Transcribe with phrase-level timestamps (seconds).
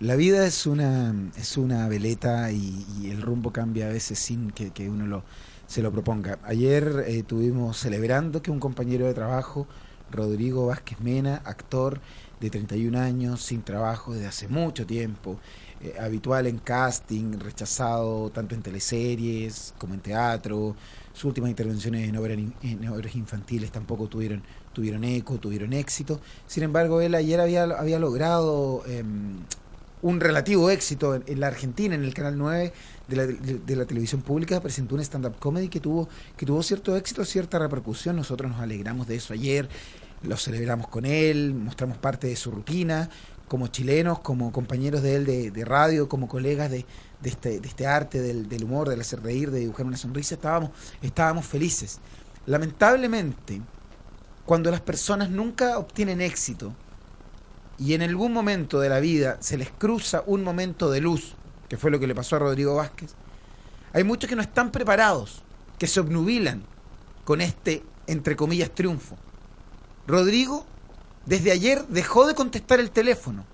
[0.00, 4.70] La vida es una, es una veleta y, el rumbo cambia a veces sin que,
[4.70, 5.24] que uno lo,
[5.66, 6.38] se lo proponga.
[6.44, 9.66] Ayer eh, estuvimos celebrando que un compañero de trabajo,
[10.12, 12.00] Rodrigo Vázquez Mena, actor
[12.38, 15.40] de 31 años, sin trabajo desde hace mucho tiempo,
[15.80, 20.76] eh, habitual en casting, rechazado tanto en teleseries como en teatro,
[21.12, 26.20] sus últimas intervenciones en obras, en obras infantiles tampoco tuvieron, tuvieron eco, tuvieron éxito.
[26.46, 28.84] Sin embargo, él ayer había, había logrado...
[28.86, 29.02] Eh,
[30.02, 32.72] un relativo éxito en, la Argentina, en el Canal 9
[33.08, 36.96] de la, de la televisión pública, presentó un stand-up comedy que tuvo, que tuvo cierto
[36.96, 38.16] éxito, cierta repercusión.
[38.16, 39.68] Nosotros nos alegramos de eso ayer,
[40.22, 43.08] lo celebramos con él, mostramos parte de su rutina,
[43.48, 46.84] como chilenos, como compañeros de él de, de radio, como colegas de,
[47.20, 50.34] de, este, de este arte, del, del, humor, del hacer reír, de dibujar una sonrisa,
[50.34, 50.70] estábamos,
[51.02, 51.98] estábamos felices.
[52.46, 53.60] Lamentablemente,
[54.44, 56.74] cuando las personas nunca obtienen éxito,
[57.78, 61.34] y en algún momento de la vida se les cruza un momento de luz,
[61.68, 63.14] que fue lo que le pasó a Rodrigo Vázquez,
[63.92, 65.42] hay muchos que no están preparados,
[65.78, 66.62] que se obnubilan
[67.24, 69.16] con este, entre comillas, triunfo.
[70.06, 70.66] Rodrigo,
[71.24, 73.44] desde ayer, dejó de contestar el teléfono.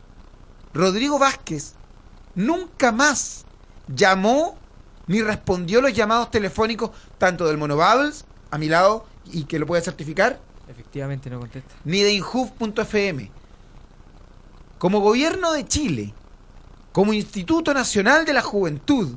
[0.73, 1.75] Rodrigo Vázquez
[2.35, 3.45] nunca más
[3.89, 4.57] llamó
[5.07, 9.83] ni respondió los llamados telefónicos, tanto del Monobables, a mi lado, y que lo puede
[9.83, 10.41] certificar.
[10.67, 11.75] Efectivamente no contesta.
[11.85, 13.31] Ni de Inhoof.fm
[14.85, 16.13] como gobierno de Chile,
[16.93, 19.17] como Instituto Nacional de la Juventud,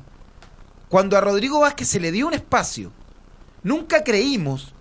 [0.88, 2.90] cuando a Rodrigo Vázquez se le dio un espacio,
[3.62, 4.72] nunca creímos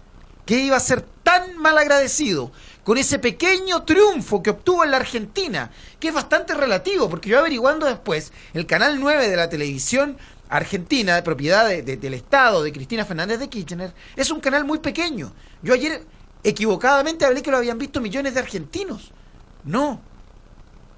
[0.45, 2.53] que iba a ser tan mal agradecido
[2.85, 7.39] con ese pequeño triunfo que obtuvo en la Argentina, que es bastante relativo, porque yo
[7.39, 10.15] averiguando después, el canal 9 de la televisión
[10.47, 14.63] argentina, de propiedad de, de, del Estado, de Cristina Fernández de Kirchner, es un canal
[14.63, 15.33] muy pequeño.
[15.61, 16.05] Yo ayer
[16.45, 19.11] equivocadamente hablé que lo habían visto millones de argentinos.
[19.65, 19.99] No,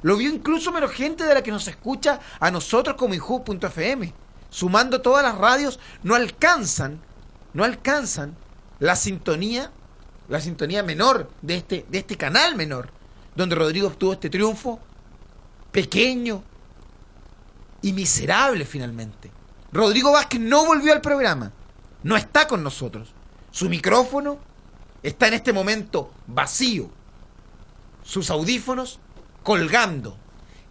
[0.02, 4.14] lo vio incluso menos gente de la que nos escucha a nosotros como Inju.fm.
[4.50, 7.00] Sumando todas las radios, no alcanzan,
[7.54, 8.36] no alcanzan
[8.80, 9.72] la sintonía,
[10.28, 12.90] la sintonía menor de este, de este canal menor,
[13.36, 14.80] donde Rodrigo obtuvo este triunfo
[15.72, 16.44] pequeño
[17.82, 19.32] y miserable finalmente.
[19.72, 21.52] Rodrigo Vázquez no volvió al programa,
[22.04, 23.14] no está con nosotros.
[23.52, 24.40] Su micrófono
[25.04, 26.90] está en este momento vacío.
[28.04, 29.00] Sus audífonos
[29.44, 30.18] colgando.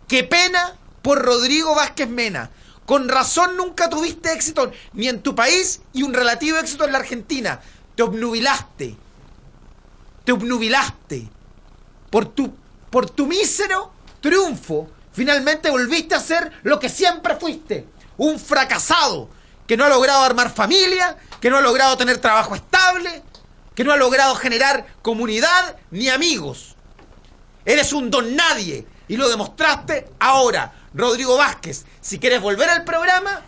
[0.07, 2.51] Qué pena por Rodrigo Vázquez Mena.
[2.87, 6.99] Con razón nunca tuviste éxito ni en tu país y un relativo éxito en la
[6.99, 7.61] Argentina.
[7.95, 8.97] Te obnubilaste.
[10.25, 11.29] Te obnubilaste.
[12.11, 12.55] Por tu,
[12.91, 17.87] por tu mísero triunfo, finalmente volviste a ser lo que siempre fuiste.
[18.17, 19.29] Un fracasado
[19.67, 23.23] que no ha logrado armar familia, que no ha logrado tener trabajo estable,
[23.75, 26.75] que no ha logrado generar comunidad ni amigos.
[27.69, 30.73] Eres un don nadie y lo demostraste ahora.
[30.95, 33.43] Rodrigo Vázquez, si quieres volver al programa,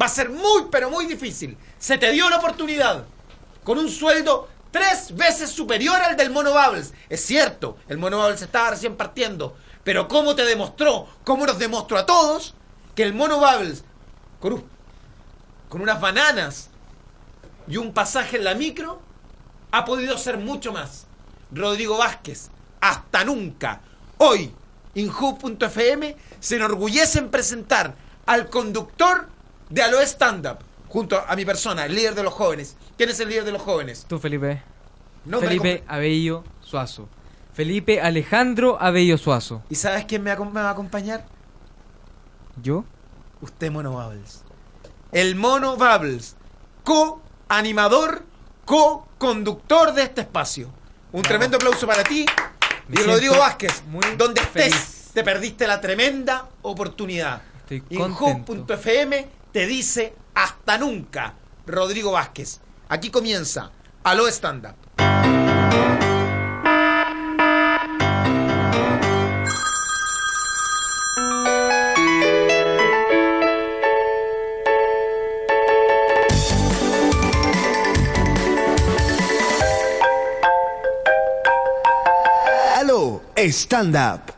[0.00, 1.56] va a ser muy, pero muy difícil.
[1.78, 3.04] Se te dio la oportunidad
[3.62, 6.92] con un sueldo tres veces superior al del Mono Bubbles.
[7.08, 11.96] Es cierto, el Mono Bubbles estaba recién partiendo, pero ¿cómo te demostró, cómo nos demostró
[11.96, 12.56] a todos
[12.96, 13.84] que el Mono Bubbles,
[14.40, 14.64] con,
[15.68, 16.70] con unas bananas
[17.68, 19.00] y un pasaje en la micro,
[19.70, 21.06] ha podido ser mucho más?
[21.52, 23.80] Rodrigo Vázquez, hasta nunca.
[24.18, 24.52] Hoy,
[24.94, 27.94] Inju.fm se enorgullece en presentar
[28.26, 29.28] al conductor
[29.68, 30.58] de Aloe Stand Up,
[30.88, 32.76] junto a mi persona, el líder de los jóvenes.
[32.96, 34.04] ¿Quién es el líder de los jóvenes?
[34.08, 34.62] Tú, Felipe.
[35.24, 37.08] No Felipe Abello Suazo.
[37.52, 39.62] Felipe Alejandro Abello Suazo.
[39.68, 41.26] ¿Y sabes quién me, me va a acompañar?
[42.62, 42.84] ¿Yo?
[43.40, 44.42] Usted, Mono Bubbles.
[45.12, 46.36] El Mono Bubbles,
[46.84, 48.22] co-animador,
[48.64, 50.70] co-conductor de este espacio.
[51.12, 52.24] Un tremendo aplauso para ti.
[52.90, 53.84] Me y Rodrigo Vázquez,
[54.18, 57.40] donde estés, te perdiste la tremenda oportunidad.
[57.88, 61.34] Inhub.fm te dice hasta nunca,
[61.66, 62.60] Rodrigo Vázquez.
[62.88, 63.70] Aquí comienza
[64.02, 66.09] Aló Stand Up.
[83.52, 84.34] Stand Up.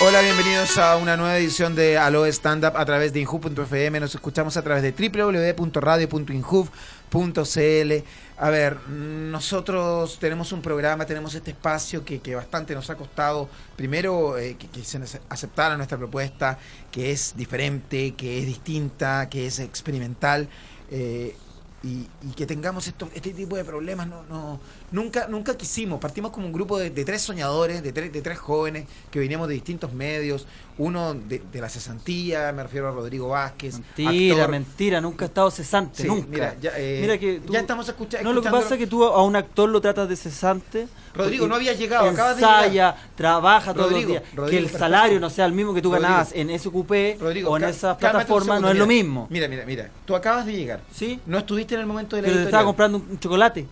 [0.00, 3.98] Hola, bienvenidos a una nueva edición de Aloe Stand Up a través de Inhub.fm.
[3.98, 7.92] Nos escuchamos a través de www.radio.inhub.cl.
[8.36, 13.48] A ver, nosotros tenemos un programa, tenemos este espacio que, que bastante nos ha costado.
[13.74, 16.58] Primero, eh, que, que, se aceptara nuestra propuesta,
[16.92, 20.48] que es diferente, que es distinta, que es experimental.
[20.90, 21.34] Eh,
[21.82, 24.08] y, y que tengamos este tipo de problemas.
[24.08, 24.60] No, no,
[24.90, 26.00] nunca, nunca quisimos.
[26.00, 29.48] Partimos como un grupo de, de tres soñadores, de tres, de tres jóvenes que veníamos
[29.48, 30.46] de distintos medios.
[30.78, 33.74] Uno de, de la cesantía, me refiero a Rodrigo Vázquez.
[33.80, 34.50] Mentira, actor.
[34.50, 36.28] mentira, nunca ha estado cesante, Sí, nunca.
[36.30, 38.58] Mira, ya, eh, Mira que tú- ya estamos escucha- No, lo que escuchando.
[38.64, 40.86] pasa es que tú a un actor lo tratas de cesante.
[41.14, 42.96] Rodrigo, no habías llegado, acabas de Ensaya, llegar.
[43.16, 44.34] trabaja todos Rodrigo, los días.
[44.36, 44.78] Rodrigo, que el perfecto.
[44.84, 46.08] salario no sea el mismo que tú Rodrigo.
[46.08, 48.86] ganabas en SQP Rodrigo, o en cá- esa cálmate un plataforma segundo, no es lo
[48.86, 49.02] mira.
[49.02, 49.26] mismo.
[49.30, 49.90] Mira, mira, mira.
[50.04, 50.80] Tú acabas de llegar.
[50.94, 51.18] ¿Sí?
[51.26, 53.66] No estuviste en el momento de la Pero te estaba comprando un chocolate.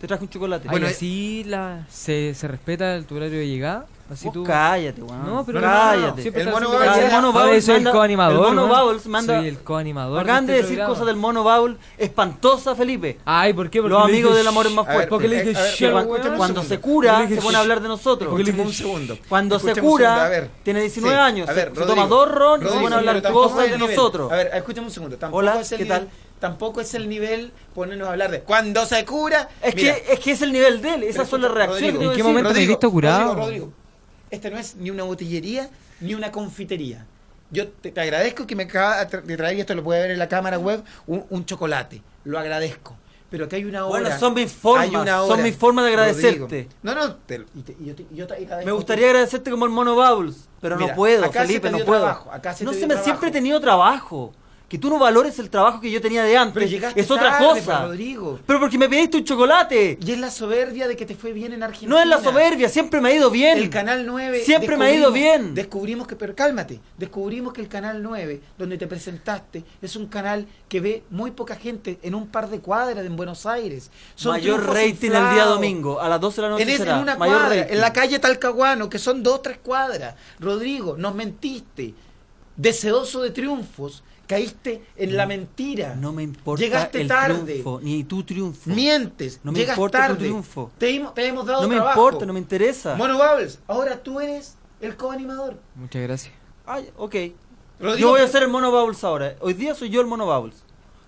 [0.00, 0.68] Te traje un chocolate.
[0.68, 3.86] Bueno, eh, así la, se, se respeta el tu horario de llegada.
[4.12, 4.44] Así tú.
[4.44, 5.24] cállate, weón.
[5.26, 5.90] No, pero No, no, no, no.
[6.02, 6.22] cállate.
[6.22, 8.48] Siempre El mono Bubbles soy el coanimador.
[8.48, 8.84] el mono ¿no?
[8.84, 10.20] Bubbles manda- Soy el coanimador.
[10.20, 10.92] Acaban de este decir programa.
[10.94, 13.18] cosas del mono Baul espantosa, Felipe.
[13.24, 13.80] Ay, ¿por qué?
[13.80, 15.06] Porque Los amigos del amor es más fuerte.
[15.08, 17.88] porque le dije, a ver, "Shh, pero Cuando, se cura, se pone a hablar de
[17.88, 18.32] nosotros.
[18.32, 19.18] Un segundo.
[19.28, 21.20] Cuando se cura, tiene 19 Sí.
[21.20, 23.70] años, A se- Rodrigo, toma dos ron y se Rodrigo, pone a hablar cosas es
[23.72, 24.30] de nosotros.
[24.32, 25.16] A ver, escúchame un segundo.
[25.16, 26.08] Tampoco Hola, es el ¿qué nivel, tal?
[26.40, 29.48] Tampoco es el nivel ponernos a hablar de cuando se cura.
[29.62, 31.92] Es Mira, que, es que es el nivel de él, esas pero son las reacciones
[31.94, 33.34] Rodrigo, ¿En qué momento me he visto curado?
[33.34, 33.72] Rodrigo, Rodrigo,
[34.30, 35.68] esta no es ni una botillería
[36.00, 37.06] ni una confitería.
[37.50, 40.18] Yo te, te agradezco que me acaba de traer, y esto lo puede ver en
[40.18, 42.02] la cámara web, un, un chocolate.
[42.24, 42.96] Lo agradezco.
[43.30, 44.00] Pero que hay una hora.
[44.00, 44.86] Bueno, son mis formas,
[45.26, 46.68] son mis de agradecerte.
[46.82, 48.26] No, no, te- y te- y yo te- y yo
[48.64, 52.00] Me gustaría agradecerte como el mono Bubbles, pero Mira, no puedo, se Felipe, no puedo.
[52.02, 53.04] trabajo, acá se no dio me trabajo.
[53.04, 54.32] siempre he tenido trabajo.
[54.74, 57.30] Que tú no valores el trabajo que yo tenía de antes Pero llegaste es otra
[57.38, 57.78] tarde, cosa.
[57.78, 58.40] pues, Rodrigo.
[58.44, 60.00] Pero porque me pediste un chocolate.
[60.04, 61.94] Y es la soberbia de que te fue bien en Argentina.
[61.94, 63.56] No es la soberbia, siempre me ha ido bien.
[63.56, 64.40] El Canal 9.
[64.40, 65.54] Siempre me ha ido bien.
[65.54, 70.44] Descubrimos que, pero cálmate, descubrimos que el Canal 9, donde te presentaste, es un canal
[70.68, 73.92] que ve muy poca gente en un par de cuadras en Buenos Aires.
[74.16, 76.96] Son Mayor rating el día domingo, a las 12 de la noche En, será.
[76.96, 77.74] en una Mayor cuadra, rating.
[77.74, 80.16] en la calle Talcahuano, que son dos, tres cuadras.
[80.40, 81.94] Rodrigo, nos mentiste.
[82.56, 85.94] Deseoso de triunfos, caíste en la mentira.
[85.94, 87.42] No me importa Llegaste el tarde.
[87.44, 88.70] triunfo, ni tu triunfo.
[88.70, 90.18] Mientes, No me llegas importa tu tarde.
[90.18, 90.70] triunfo.
[90.78, 92.00] Te, hemos- te hemos dado No me trabajo.
[92.04, 92.94] importa, no me interesa.
[92.96, 95.58] Mono Bubbles, ahora tú eres el coanimador.
[95.74, 96.34] Muchas gracias.
[96.66, 97.14] Ay, ok.
[97.80, 99.34] Rodrigo, yo voy a ser el mono Bubbles ahora.
[99.40, 100.62] Hoy día soy yo el mono Bubbles.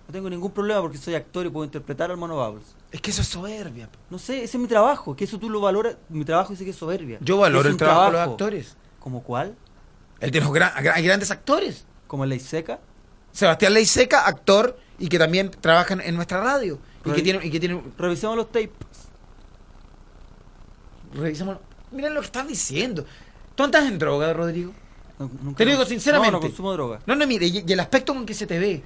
[0.07, 2.75] No tengo ningún problema porque soy actor y puedo interpretar al mono Bubbles.
[2.91, 3.89] Es que eso es soberbia.
[4.09, 5.15] No sé, ese es mi trabajo.
[5.15, 5.97] Que eso tú lo valoras.
[6.09, 7.17] Mi trabajo dice que es soberbia.
[7.21, 8.77] Yo valoro el trabajo de los actores.
[8.99, 9.55] ¿Como cuál?
[10.21, 11.85] Gra- gra- hay grandes actores.
[12.07, 12.79] ¿Como el Ley Seca?
[13.37, 16.79] Sebastián Leiseca, actor y que también trabaja en- nuestra radio.
[17.05, 18.71] Y Revi- que tiene, y que tiene Revisemos los tapes.
[21.13, 21.57] revisamos.
[21.91, 23.05] Miren lo que están diciendo.
[23.53, 24.73] ¿Tú andas en droga, Rodrigo?
[25.19, 26.31] No, nunca Te lo digo sinceramente.
[26.31, 26.99] No, no consumo droga.
[27.05, 28.83] No, no, mire, y, y el aspecto con que se te ve.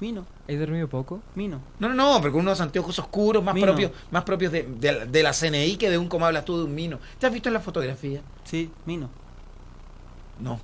[0.00, 1.20] Mino, ¿Has dormido poco?
[1.34, 1.60] mino.
[1.78, 3.66] No, no, no, pero con unos anteojos oscuros más Mino.
[3.66, 6.64] propios, más propios de, de- de la CNI que de un, como hablas tú, de
[6.64, 6.98] un mino.
[7.18, 8.22] ¿Te has visto en la fotografía?
[8.44, 9.10] Sí, mino.
[10.40, 10.58] No.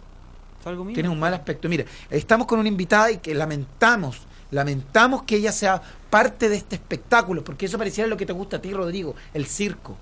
[0.70, 0.92] Mino.
[0.92, 1.68] Tienes un mal aspecto.
[1.68, 6.76] Mira, estamos con una invitada y que lamentamos, lamentamos que ella sea parte de este
[6.76, 9.96] espectáculo, porque eso pareciera lo que te gusta a ti, Rodrigo, el circo.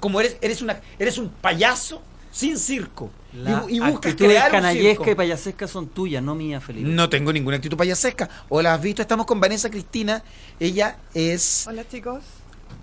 [0.00, 2.02] Como eres, eres una, eres un payaso
[2.36, 3.10] sin circo.
[3.32, 5.10] Y y, buscas crear un canallescas circo.
[5.10, 6.88] y payasescas son tuyas, no mías, Felipe.
[6.88, 8.28] No tengo ninguna actitud payasesca.
[8.48, 10.22] O la has visto, estamos con Vanessa Cristina.
[10.60, 12.22] Ella es Hola chicos.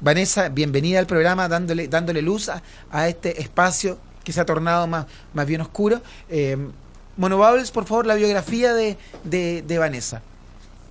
[0.01, 4.87] Vanessa, bienvenida al programa, dándole, dándole luz a, a este espacio que se ha tornado
[4.87, 6.01] más, más bien oscuro.
[6.29, 6.57] Eh,
[7.17, 10.21] Mono Bubbles, por favor, la biografía de, de, de Vanessa.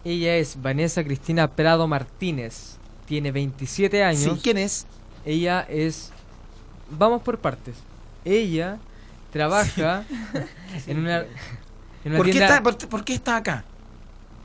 [0.04, 2.76] Ella es Vanessa Cristina Prado Martínez.
[3.06, 4.22] Tiene 27 años.
[4.22, 4.86] Sí, ¿quién es?
[5.24, 6.10] Ella es.
[6.90, 7.76] Vamos por partes.
[8.24, 8.78] Ella
[9.32, 10.04] trabaja
[10.86, 11.24] en una.
[12.04, 13.64] En una ¿Por qué, está, por, por qué está acá?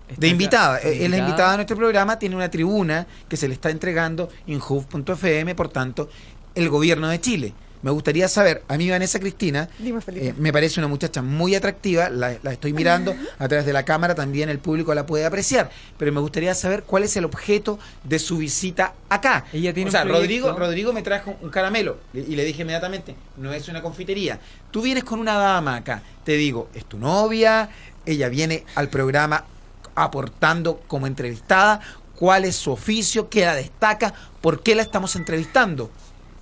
[0.07, 0.79] está De invitada.
[0.79, 4.29] Eh, Es la invitada a nuestro programa, tiene una tribuna que se le está entregando
[4.45, 6.09] en hoof.fm, por tanto,
[6.55, 7.53] el gobierno de Chile.
[7.81, 9.99] Me gustaría saber, a mí Vanessa Cristina, Dime.
[10.07, 13.83] Eh, me parece una muchacha muy atractiva, la, la estoy mirando a través de la
[13.83, 17.79] cámara, también el público la puede apreciar, pero me gustaría saber cuál es el objeto
[18.03, 19.45] de su visita acá.
[19.53, 23.53] Ella tiene o sea, Rodrigo, Rodrigo me trajo un caramelo y le dije inmediatamente, no
[23.53, 24.39] es una confitería.
[24.71, 27.69] Tú vienes con una dama acá, te digo, es tu novia,
[28.05, 29.45] ella viene al programa
[29.95, 31.81] aportando como entrevistada,
[32.15, 35.89] cuál es su oficio, qué la destaca, por qué la estamos entrevistando.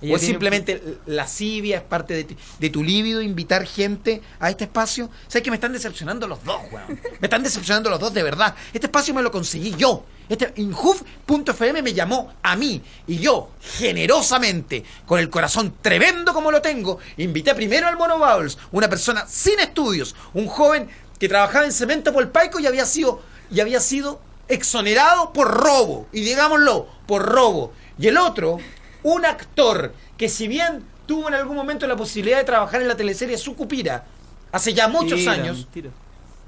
[0.02, 4.50] Ella o es simplemente lascivia, es parte de, tu- de tu líbido invitar gente a
[4.50, 5.08] este espacio.
[5.26, 7.00] ¿Sabes que me están decepcionando los dos, weón?
[7.20, 8.54] Me están decepcionando los dos de verdad.
[8.74, 10.04] Este espacio me lo conseguí yo.
[10.28, 16.60] Este Inhoof.fm me llamó a mí y yo, generosamente, con el corazón tremendo como lo
[16.60, 20.88] tengo, invité primero al Mono Bowles, una persona sin estudios, un joven
[21.18, 26.20] que trabajaba en cemento polpaico y había sido, y había sido exonerado por robo, y
[26.22, 27.72] digámoslo, por robo.
[27.98, 28.58] Y el otro,
[29.06, 32.96] un actor que si bien tuvo en algún momento la posibilidad de trabajar en la
[32.96, 34.04] teleserie Sucupira,
[34.50, 35.90] hace ya muchos Mentira, años, mentira.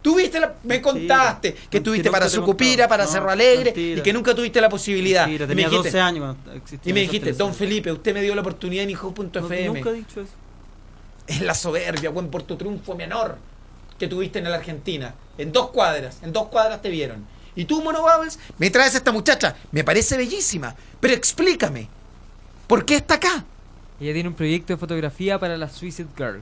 [0.02, 4.34] Tuviste la, me contaste que tuviste para Sucupira, para No, Cerro Alegre y que nunca
[4.34, 5.26] tuviste la posibilidad.
[5.28, 6.36] Mentira, y me tenía dijiste, 12 años
[6.84, 7.54] y me dijiste, Don.
[7.54, 9.68] Felipe, usted me dio la oportunidad en No, hijo.fm.
[9.68, 10.32] Nunca he dicho eso.
[11.28, 13.38] Es la soberbia, buen por tu triunfo menor
[14.00, 15.14] que tuviste en la Argentina.
[15.36, 17.24] En dos cuadras, en dos cuadras te vieron.
[17.54, 19.54] Y tú, Mono Bubbles, me traes a esta muchacha.
[19.70, 20.74] Me parece bellísima.
[21.00, 21.88] Pero explícame,
[22.68, 23.44] ¿por qué está acá?
[24.00, 26.40] Ella tiene un proyecto de fotografía para la Suicide Girl.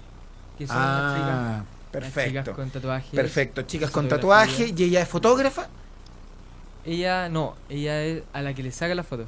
[0.58, 2.40] Que son chicas- Ah, perfecto.
[2.40, 3.10] chicas con tatuajes.
[3.10, 5.68] Perfecto, chicas con tatuaje y ella es fotógrafa.
[6.84, 9.26] Ella, no, ella es a la que le saca la foto.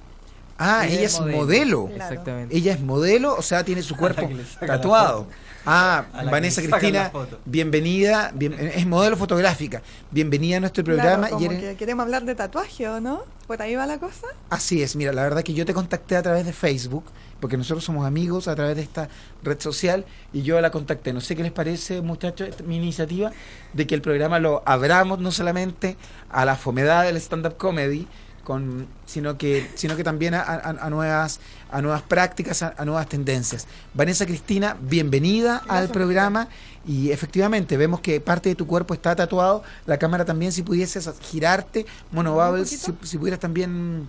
[0.58, 1.86] Ah, ella, es modelo.
[1.86, 2.02] Claro.
[2.12, 2.56] Exactamente.
[2.56, 4.28] Ella es modelo, o sea, tiene su cuerpo
[4.66, 5.26] tatuado.
[5.70, 7.12] Ah, Vanessa Cristina,
[7.44, 9.82] bienvenida, bien- es modelo fotográfica.
[10.10, 11.28] Bienvenida a nuestro programa.
[11.28, 13.24] Claro, y como eres- que queremos hablar de tatuaje, ¿o no?
[13.46, 14.28] ¿Por ahí va la cosa?
[14.48, 17.04] Así es, mira, la verdad que yo te contacté a través de Facebook,
[17.38, 19.10] porque nosotros somos amigos a través de esta
[19.42, 21.12] red social, y yo la contacté.
[21.12, 23.30] No sé qué les parece, muchachos, mi iniciativa
[23.74, 25.98] de que el programa lo abramos no solamente
[26.30, 28.06] a la fomedad del stand-up comedy,
[28.48, 31.38] con, sino que sino que también a, a- a nuevas
[31.70, 33.66] a nuevas prácticas, a, a nuevas tendencias.
[33.92, 36.48] Vanessa Cristina, bienvenida al programa
[36.86, 39.62] y efectivamente vemos que parte de tu cuerpo está tatuado.
[39.84, 44.08] La cámara también, si pudieses girarte, Mono ¿Un Bubbles, si, si pudieras también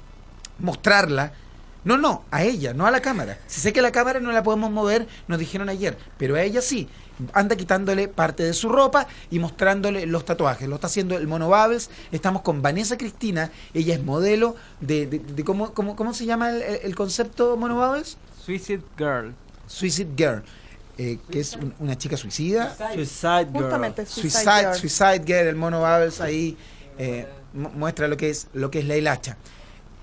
[0.57, 1.33] mostrarla.
[1.85, 3.37] No, no, a ella, no a la cámara.
[3.47, 6.61] Si sé que la cámara no la podemos mover, nos dijeron ayer, pero a ella
[6.61, 6.87] sí.
[7.33, 10.67] Anda quitándole parte de su ropa y mostrándole los tatuajes.
[10.69, 11.89] Lo está haciendo el Mono Bubbles.
[12.13, 13.51] Estamos con Vanessa Cristina.
[13.73, 17.75] Ella es modelo de, de- de cómo, cómo, ¿cómo se llama el, el concepto Mono
[17.75, 18.17] Bubbles?
[18.45, 19.33] Suicide Girl.
[19.67, 20.43] Suicide Girl,
[20.97, 22.73] eh, que es un- una chica suicida.
[22.93, 23.63] Suicide Girl.
[23.63, 24.75] Justamente, Suicide, Suicide, Girl.
[24.75, 26.57] Suicide Girl, el Mono Bubbles ahí
[26.97, 29.35] eh, mu- muestra lo que es lo que es la hilacha.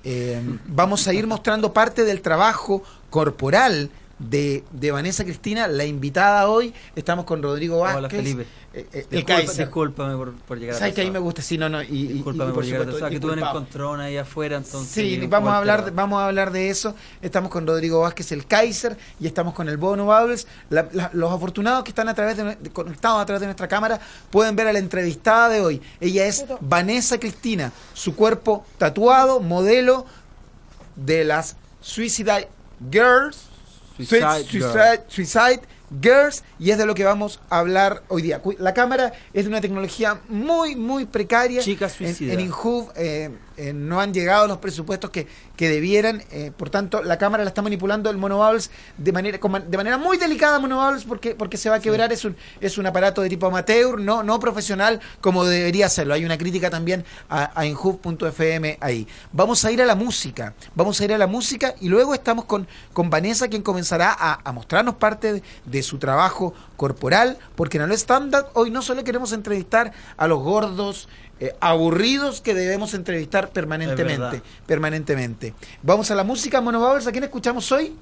[0.08, 6.48] Eh, vamos a ir mostrando parte del trabajo corporal de, de Vanessa Cristina, la invitada
[6.48, 6.72] hoy.
[6.94, 7.98] Estamos con Rodrigo Vázquez.
[7.98, 8.42] Hola, Felipe.
[8.72, 9.66] eh, eh, el Disculpa- Kaiser.
[9.66, 12.50] Discúlpame por, por llegar Sabes que a mí me gusta, sí, no, no, y, Discúlpame
[12.50, 14.90] y por llegar supuesto, atrasado, que tuve un encontrón ahí afuera, entonces...
[14.90, 15.96] Sí, vamos a hablar, alterado.
[15.96, 16.94] vamos a hablar de eso.
[17.20, 20.46] Estamos con Rodrigo Vázquez, el Kaiser, y estamos con el Bono Bubbles.
[20.70, 23.68] La- la- los afortunados que están a través de, de- conectados a través de nuestra
[23.68, 25.82] cámara pueden ver a la entrevistada de hoy.
[26.00, 30.06] Ella es Pero- Vanessa Cristina, su cuerpo tatuado, modelo
[30.96, 32.48] de las Suicide
[32.90, 33.45] Girls.
[33.96, 34.72] Suicide Sui- Girl.
[34.72, 35.60] Suicide, Suicide
[36.02, 38.42] Girls y es de lo que vamos a hablar hoy día.
[38.58, 41.62] La cámara es de una tecnología muy, muy precaria.
[41.62, 42.32] Chica En, suicida.
[42.32, 46.22] en Injuv eh, eh, no han llegado los presupuestos que, que debieran.
[46.30, 49.98] eh, por tanto, la cámara la está manipulando el Mono Bubbles de manera, de manera
[49.98, 52.12] muy delicada, Mono Bubbles, porque, porque se va a quebrar.
[52.12, 56.14] Es, un, es un aparato de tipo amateur, no, no profesional, como debería serlo.
[56.14, 57.64] Hay una crítica también a, a
[58.80, 59.06] ahí.
[59.32, 60.54] Vamos a ir a la música.
[60.74, 64.40] Vamos a ir a la música y luego estamos con, con Vanessa, quien comenzará a,
[64.44, 69.02] a mostrarnos parte de, de su trabajo corporal, porque en el estándar hoy no solo
[69.04, 71.08] queremos entrevistar a los gordos
[71.38, 75.54] eh, aburridos que debemos entrevistar permanentemente, permanentemente.
[75.82, 77.96] Vamos a la música, Mono ¿a quién escuchamos hoy?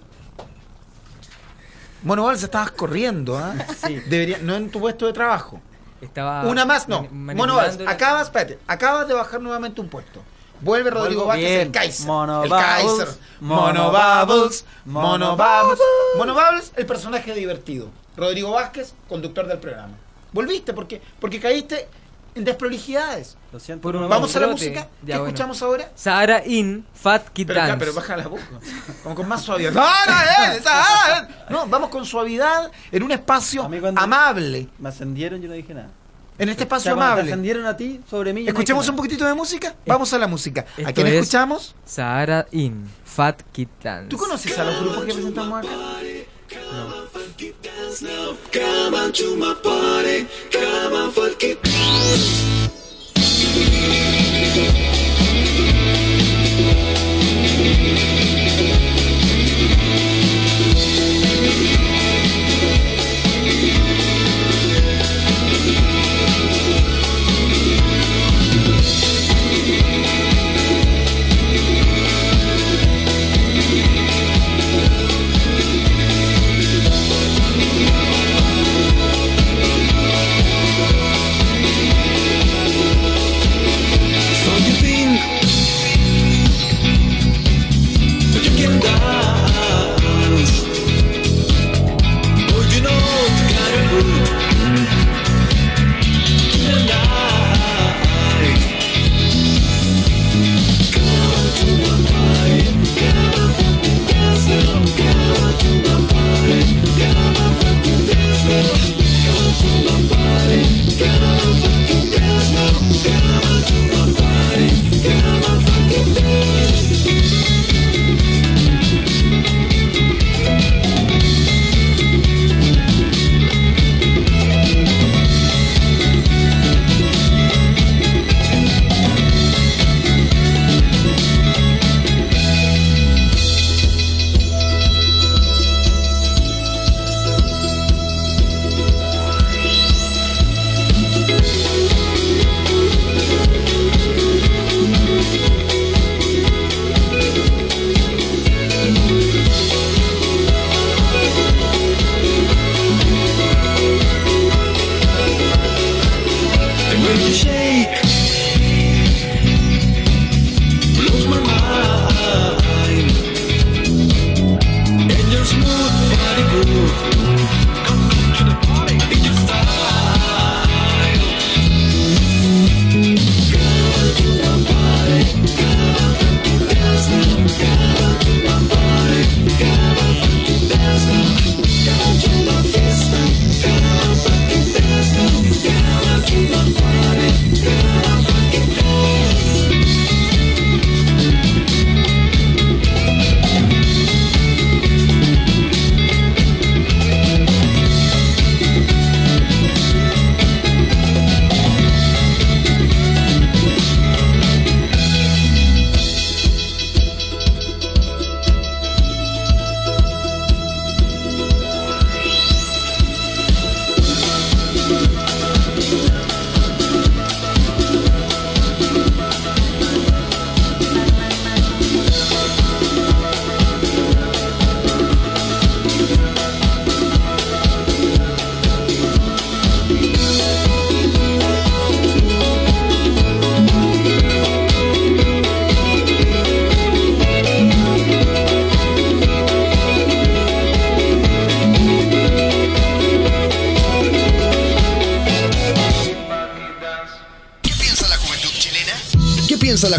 [2.04, 3.54] Mono Bubbles, estabas corriendo, ¿ah?
[3.86, 3.96] Sí.
[4.08, 5.60] Debería, no en tu puesto de trabajo.
[6.00, 7.08] Estaba Una más, no.
[7.10, 10.22] Mono la- acabas, espérate, acabas de bajar nuevamente un puesto.
[10.60, 12.06] Vuelve Rodrigo Vázquez, el Kaiser.
[12.06, 13.08] Mono el Bubbles, Kaiser.
[13.40, 14.64] Mono Bubbles.
[14.84, 15.78] Mono Mono Bubbles.
[16.16, 17.88] Mono Bubbles, el personaje divertido.
[18.16, 19.94] Rodrigo Vázquez, conductor del programa.
[20.32, 21.88] Volviste porque, porque caíste
[22.34, 23.36] desprolijidades.
[23.52, 23.82] Lo siento.
[23.82, 24.88] Por Vamos a la música.
[25.00, 25.26] ¿Qué Ya, bueno.
[25.28, 25.90] escuchamos ahora?
[25.94, 27.76] Sahara In, Fat Kid Pero, Dance.
[27.78, 28.42] pero baja la boca.
[29.02, 29.72] Como con más suavidad.
[29.76, 30.54] ¡Ah,
[31.28, 31.34] eh!
[31.50, 34.68] No, vamos con suavidad en un espacio amable.
[34.78, 35.88] Me ascendieron y yo no dije nada.
[36.36, 37.30] En este O sea, espacio cuando te amable.
[37.30, 38.42] ascendieron a ti sobre mí.
[38.42, 39.74] no ¿Escuchemos un poquitito de música?
[39.86, 40.64] Vamos a la música.
[40.84, 41.76] ¿A quién es- escuchamos?
[41.84, 44.08] Sahara In, Fat Kid Dance.
[44.08, 45.68] ¿Tú conoces a los grupos que presentamos acá?
[48.52, 51.58] Come on to my party, come on, fuck it.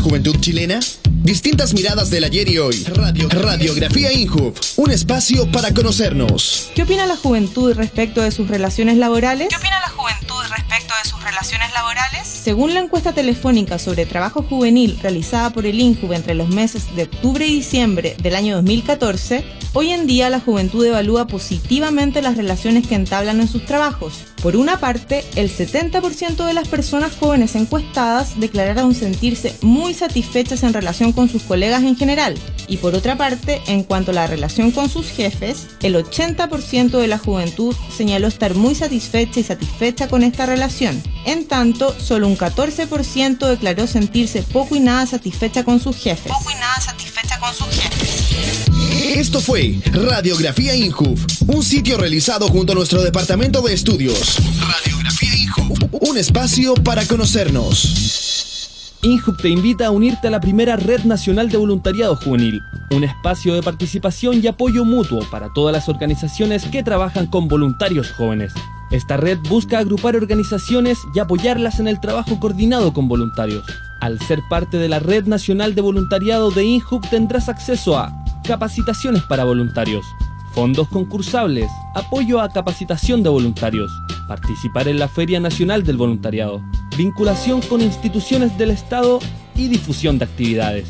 [0.05, 0.79] Juventud chilena?
[1.23, 2.83] Distintas miradas del ayer y hoy.
[2.93, 6.69] Radio, Radiografía Inhub, un espacio para conocernos.
[6.75, 9.47] ¿Qué opina la juventud respecto de sus relaciones laborales?
[9.49, 12.27] ¿Qué opina la juventud respecto de sus relaciones laborales?
[12.27, 17.03] Según la encuesta telefónica sobre trabajo juvenil realizada por el INJUV entre los meses de
[17.03, 19.43] octubre y diciembre del año 2014,
[19.75, 24.23] hoy en día la juventud evalúa positivamente las relaciones que entablan en sus trabajos.
[24.41, 30.73] Por una parte, el 70% de las personas jóvenes encuestadas declararon sentirse muy satisfechas en
[30.73, 32.35] relación con sus colegas en general.
[32.67, 37.07] Y por otra parte, en cuanto a la relación con sus jefes, el 80% de
[37.07, 41.01] la juventud señaló estar muy satisfecha y satisfecha con esta relación.
[41.25, 46.31] En tanto, solo un 14% declaró sentirse poco y nada satisfecha con sus jefes.
[46.31, 48.74] Poco y nada satisfecha con sus jefes.
[49.15, 54.39] Esto fue Radiografía Inhub, un sitio realizado junto a nuestro departamento de estudios.
[54.60, 58.99] Radiografía Inhub, un espacio para conocernos.
[59.04, 63.54] INJUB te invita a unirte a la primera Red Nacional de Voluntariado Juvenil, un espacio
[63.54, 68.51] de participación y apoyo mutuo para todas las organizaciones que trabajan con voluntarios jóvenes.
[68.91, 73.63] Esta red busca agrupar organizaciones y apoyarlas en el trabajo coordinado con voluntarios.
[74.01, 79.23] Al ser parte de la Red Nacional de Voluntariado de INJUB tendrás acceso a capacitaciones
[79.23, 80.05] para voluntarios,
[80.53, 83.91] fondos concursables, apoyo a capacitación de voluntarios,
[84.27, 86.62] participar en la Feria Nacional del Voluntariado,
[86.97, 89.19] vinculación con instituciones del Estado
[89.55, 90.88] y difusión de actividades.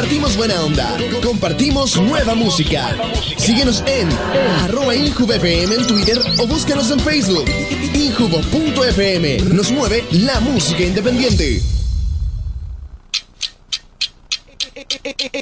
[0.00, 2.96] Compartimos buena onda, compartimos nueva música.
[3.36, 4.08] Síguenos en
[4.62, 7.44] arroba InjubFM en Twitter o búscanos en Facebook.
[7.92, 11.60] Injubo.fm nos mueve la música independiente.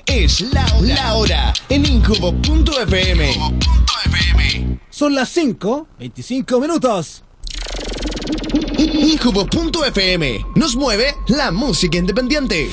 [0.07, 3.31] Es la hora, la hora en Injubo.fm.
[4.91, 7.23] Son las 5, 25 minutos.
[8.77, 12.69] Injubo.fm nos mueve la música independiente.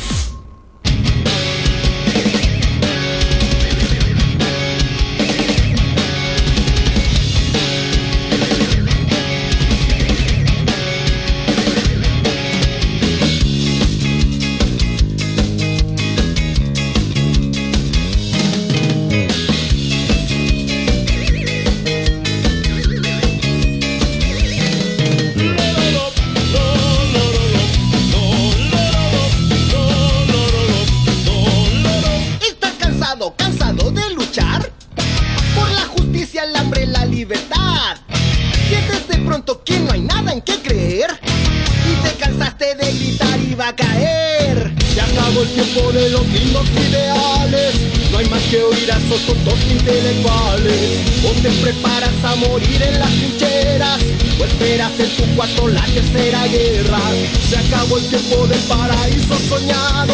[51.46, 54.02] Te preparas a morir en las trincheras.
[54.40, 57.00] O esperas en tu cuarto la tercera guerra.
[57.48, 60.14] Se acabó el tiempo del paraíso soñado.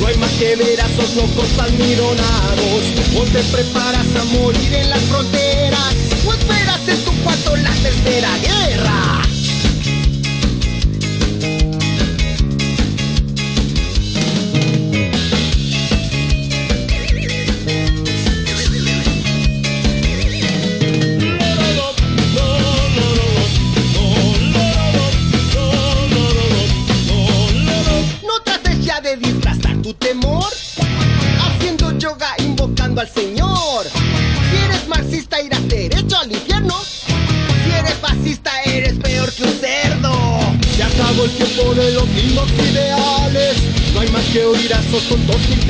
[0.00, 2.82] No hay más que ver a esos locos almidonados.
[3.14, 5.94] O te preparas a morir en las fronteras.
[6.26, 9.09] O esperas en tu cuarto la tercera guerra.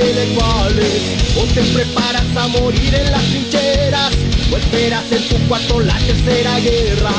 [0.00, 1.02] Intelectuales
[1.36, 4.12] O te preparas a morir en las trincheras.
[4.52, 7.12] O esperas en tu cuarto la tercera guerra.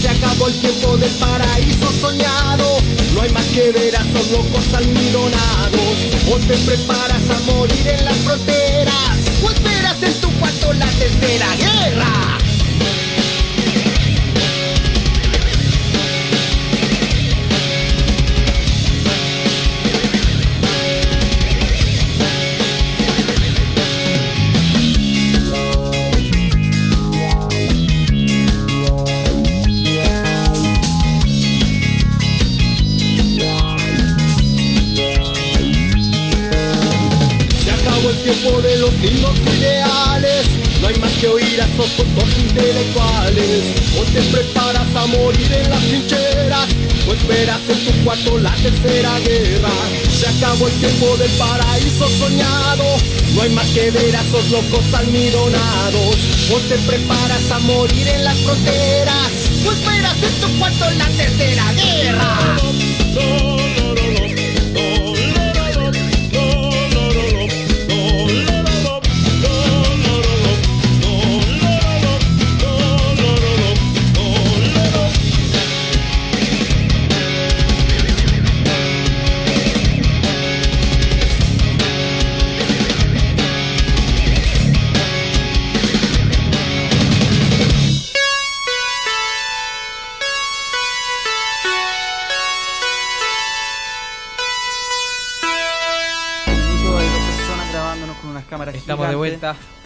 [0.00, 2.78] Se acabó el tiempo del paraíso soñado.
[3.14, 5.96] No hay más que ver a esos locos almidonados
[6.30, 9.18] O te preparas a morir en las fronteras.
[9.42, 12.27] O esperas en tu cuarto la tercera guerra
[48.70, 49.70] tercera guerra.
[50.10, 52.84] Se acabó el tiempo del paraíso soñado.
[53.34, 56.16] No hay más que ver a esos locos almidonados.
[56.52, 59.32] O te preparas a morir en las fronteras,
[59.66, 63.67] o esperas en tu cuarto la tercera guerra.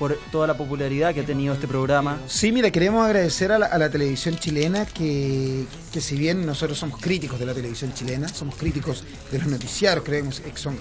[0.02, 2.18] Por toda la popularidad que ha tenido este programa.
[2.26, 7.38] Sí, mira, queremos agradecer a la, televisión chilena que, que si bien nosotros somos críticos
[7.38, 10.76] de la televisión chilena, somos críticos de los noticiarios, creemos que son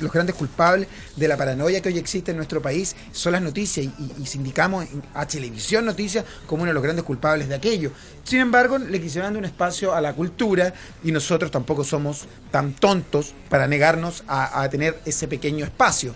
[0.00, 3.86] los grandes culpables de la paranoia que hoy existe en nuestro país, son las noticias
[3.86, 7.92] y, y- sindicamos a Televisión Noticias como uno de los grandes culpables de aquello.
[8.24, 12.72] Sin embargo, le quisieron dar un espacio a la cultura y nosotros tampoco somos tan
[12.72, 16.12] tontos para negarnos a, tener ese pequeño espacio.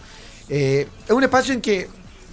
[0.49, 1.87] Eh, es un espacio en que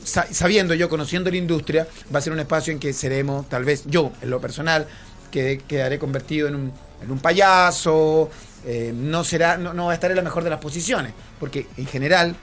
[0.06, 3.84] sabiendo yo, conociendo la industria, va a ser un espacio en que seremos, tal vez
[3.88, 4.88] yo, en lo personal,
[5.32, 8.30] que quedaré convertido en un, en un payaso,
[8.66, 11.68] eh, no, será, no, no va a estar en la mejor de las posiciones, porque
[11.78, 12.36] en general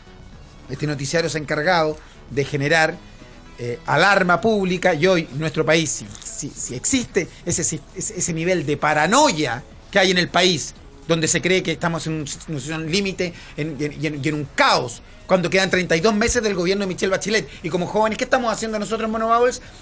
[0.68, 1.96] este noticiario se ha encargado
[2.30, 2.96] de generar
[3.58, 8.76] eh, alarma pública y hoy nuestro país, si, si- si existe ese, ese, nivel de
[8.76, 10.74] paranoia que hay en el país,
[11.06, 15.70] donde se cree que estamos en un- límite y en- en un caos, cuando quedan
[15.70, 17.48] 32 meses del gobierno de Michelle Bachelet.
[17.62, 19.32] Y como jóvenes, ¿qué estamos haciendo nosotros en Mono?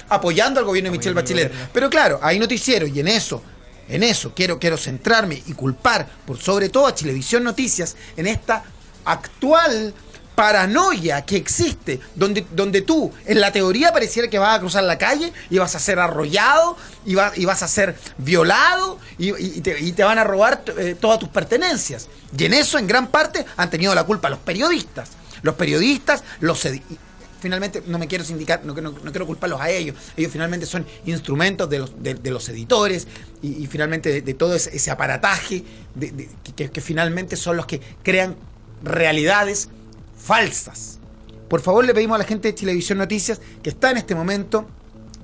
[0.09, 1.51] Apoyando al gobierno de Michelle Bachelet.
[1.73, 3.43] Pero claro, hay noticieros y en eso,
[3.89, 8.63] en eso quiero, quiero centrarme y culpar por sobre todo a Televisión Noticias en esta
[9.05, 9.93] actual
[10.37, 14.97] paranoia que existe, donde, donde tú en la teoría pareciera que vas a cruzar la
[14.99, 19.81] calle y vas a ser arrollado y, va- y vas a ser violado y te,
[19.81, 22.09] y te van a robar eh, todas tus pertenencias.
[22.39, 25.11] Y en eso en gran parte han tenido la culpa los periodistas.
[25.42, 26.66] Los periodistas, los...
[27.40, 29.96] Finalmente, no me quiero sindicar, no, no- no quiero culparlos a ellos.
[30.14, 33.07] Ellos finalmente son instrumentos de los, de, los editores
[33.40, 35.64] y, finalmente de, todo ese, aparataje
[36.55, 38.37] que- que finalmente son los que crean
[38.85, 39.70] realidades
[40.18, 40.98] falsas.
[41.48, 44.68] Por favor, le pedimos a la gente de Televisión Noticias que está en este momento.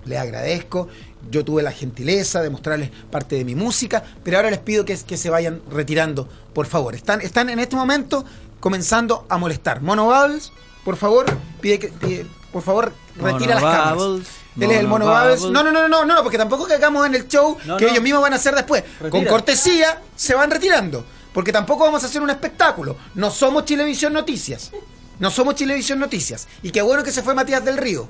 [0.07, 0.89] Les agradezco.
[1.31, 4.97] Yo tuve la gentileza de mostrarles parte de mi música, pero ahora les pido que,
[4.97, 6.95] que se vayan retirando, por favor.
[6.95, 8.25] Están, están en este momento
[8.67, 9.81] comenzando a molestar.
[9.81, 10.51] Mono Bubbles,
[10.85, 11.25] por favor,
[11.61, 13.95] pide que, pide- por favor, retira las Mono cámaras.
[13.97, 15.39] Bubbles, Él es el Mono Bubbles.
[15.41, 15.53] Bubbles.
[15.53, 17.91] No, no, no, no, no, porque tampoco que hagamos en el show No, que no.
[17.93, 18.83] ellos mismos van a hacer después.
[19.09, 21.05] Con cortesía se van retirando.
[21.33, 22.97] Porque tampoco vamos a hacer un espectáculo.
[23.15, 24.73] No somos Televisión Noticias.
[25.21, 26.49] No somos Televisión Noticias.
[26.61, 28.09] Y qué bueno que se fue Matías del Río,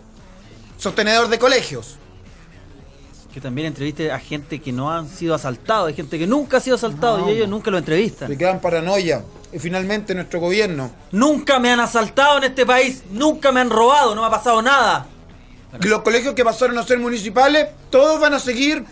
[0.78, 1.98] sostenedor de colegios.
[3.34, 6.60] Que también entreviste a gente que no han sido asaltados, hay gente que nunca ha
[6.60, 7.28] sido asaltado No.
[7.28, 8.30] y ellos nunca lo entrevistan.
[8.30, 9.22] Le quedan paranoia.
[9.52, 10.90] Y finalmente nuestro gobierno.
[11.12, 14.60] Nunca me han asaltado en este país, nunca me han robado, no me ha pasado
[14.60, 15.06] nada.
[15.80, 18.84] Los colegios que pasaron a ser municipales, todos van a seguir.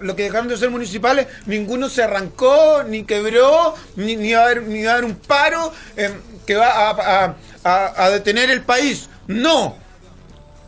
[0.00, 4.44] Lo que dejaron de ser municipales, ninguno se arrancó, ni quebró, ni, ni va, a
[4.44, 6.12] haber, ni va a haber un paro eh,
[6.46, 6.90] que va a,
[7.24, 9.08] a- a- a detener el país.
[9.28, 9.76] No.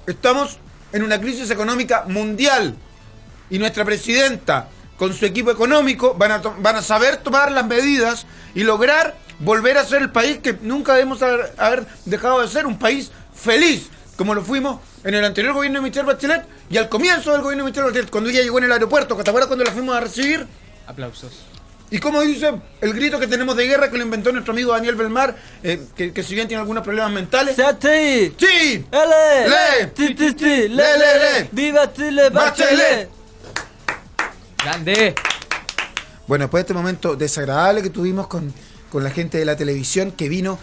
[0.07, 0.59] Estamos
[0.92, 2.76] en una crisis económica mundial.
[3.50, 8.26] Y nuestra presidenta, con su equipo económico, van a, van a saber tomar las medidas
[8.54, 12.66] y lograr volver a ser el país que nunca debemos haber, haber dejado de ser,
[12.66, 16.88] un país feliz, como lo fuimos en el anterior gobierno de Michelle Bachelet y al
[16.88, 19.64] comienzo del gobierno de Michelle Bachelet, cuando ella llegó en el aeropuerto, ¿te acuerdas cuando
[19.64, 20.46] la fuimos a recibir?
[20.87, 21.32] Aplausos.
[21.88, 24.96] Y como dice el grito que tenemos de guerra que lo inventó nuestro amigo Daniel
[24.96, 27.54] Belmar, eh, que, que si bien tiene algunos problemas mentales.
[27.54, 28.35] ¡Sí!
[28.37, 28.85] ¡Sí!
[28.90, 29.48] ¡Ele!
[29.48, 29.87] ¡Le!
[29.94, 30.44] ¡Ti, ti, ti!
[30.44, 31.40] ¡Le, ¡Le, le, le, le!
[31.42, 31.48] le!
[31.52, 33.09] ¡Viva Chile, ¡Bachelet!
[34.66, 35.14] Grande.
[36.26, 38.52] Bueno, después de este momento desagradable que tuvimos con,
[38.90, 40.59] con la gente de la televisión que vino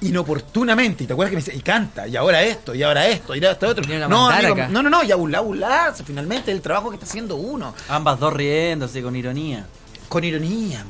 [0.00, 3.34] inoportunamente, y te acuerdas que me dice, y canta, y ahora esto, y ahora esto,
[3.34, 4.08] y ahora esto otro.
[4.08, 7.36] No, amigo, no, no, no, y a burlar, burlarse, finalmente, el trabajo que está haciendo
[7.36, 7.74] uno.
[7.90, 9.66] Ambas dos riéndose con ironía.
[10.08, 10.86] Con ironía.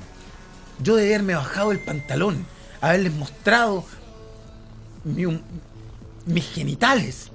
[0.79, 2.47] Yo de haberme bajado el pantalón,
[2.81, 3.85] haberles mostrado
[5.03, 5.27] mi
[6.27, 7.33] mis genitales,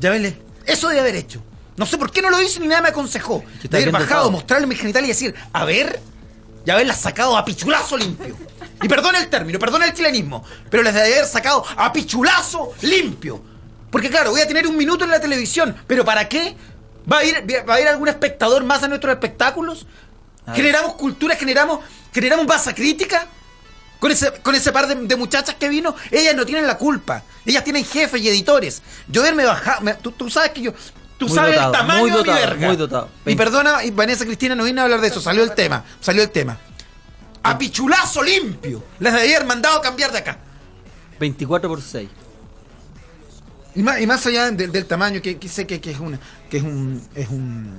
[0.00, 0.36] y haberles...
[0.64, 1.42] Eso debe haber hecho.
[1.78, 3.42] No sé por qué no lo hice ni nada me aconsejó.
[3.62, 6.00] De haber bajado, mostrarle mis genitales y decir, a ver,
[6.66, 8.36] y haberlas sacado a pichulazo limpio.
[8.82, 13.42] Y perdona el término, perdona el chilenismo, pero les debe haber sacado a pichulazo limpio.
[13.90, 16.54] Porque claro, voy a tener un minuto en la televisión, pero ¿para qué?
[17.10, 19.86] ¿Va a ir, va a ir algún espectador más a nuestros espectáculos?
[20.54, 21.80] ¿Generamos cultura, generamos,
[22.12, 23.26] generamos masa crítica?
[23.98, 27.22] Con ese, con ese par de, de muchachas que vino, ellas no tienen la culpa.
[27.44, 28.80] Ellas tienen jefes y editores.
[29.08, 30.72] Yo verme bajar, me- tú, tú sabes que yo...
[31.18, 32.66] Tú Muy sabes dotado, el tamaño muy de mi verga.
[32.68, 33.08] muy dotado.
[33.26, 36.22] Y perdona, y Vanessa Cristina no vino a hablar de eso, salió el tema, salió
[36.22, 36.56] el tema.
[37.42, 38.84] A pichulazo limpio.
[39.00, 40.38] Les debía haber mandado a cambiar de acá.
[41.18, 42.08] 24 por 6.
[43.74, 46.18] Y más, y más allá del, del tamaño, que, que sé que, que es una,
[46.50, 47.78] que es un, es un.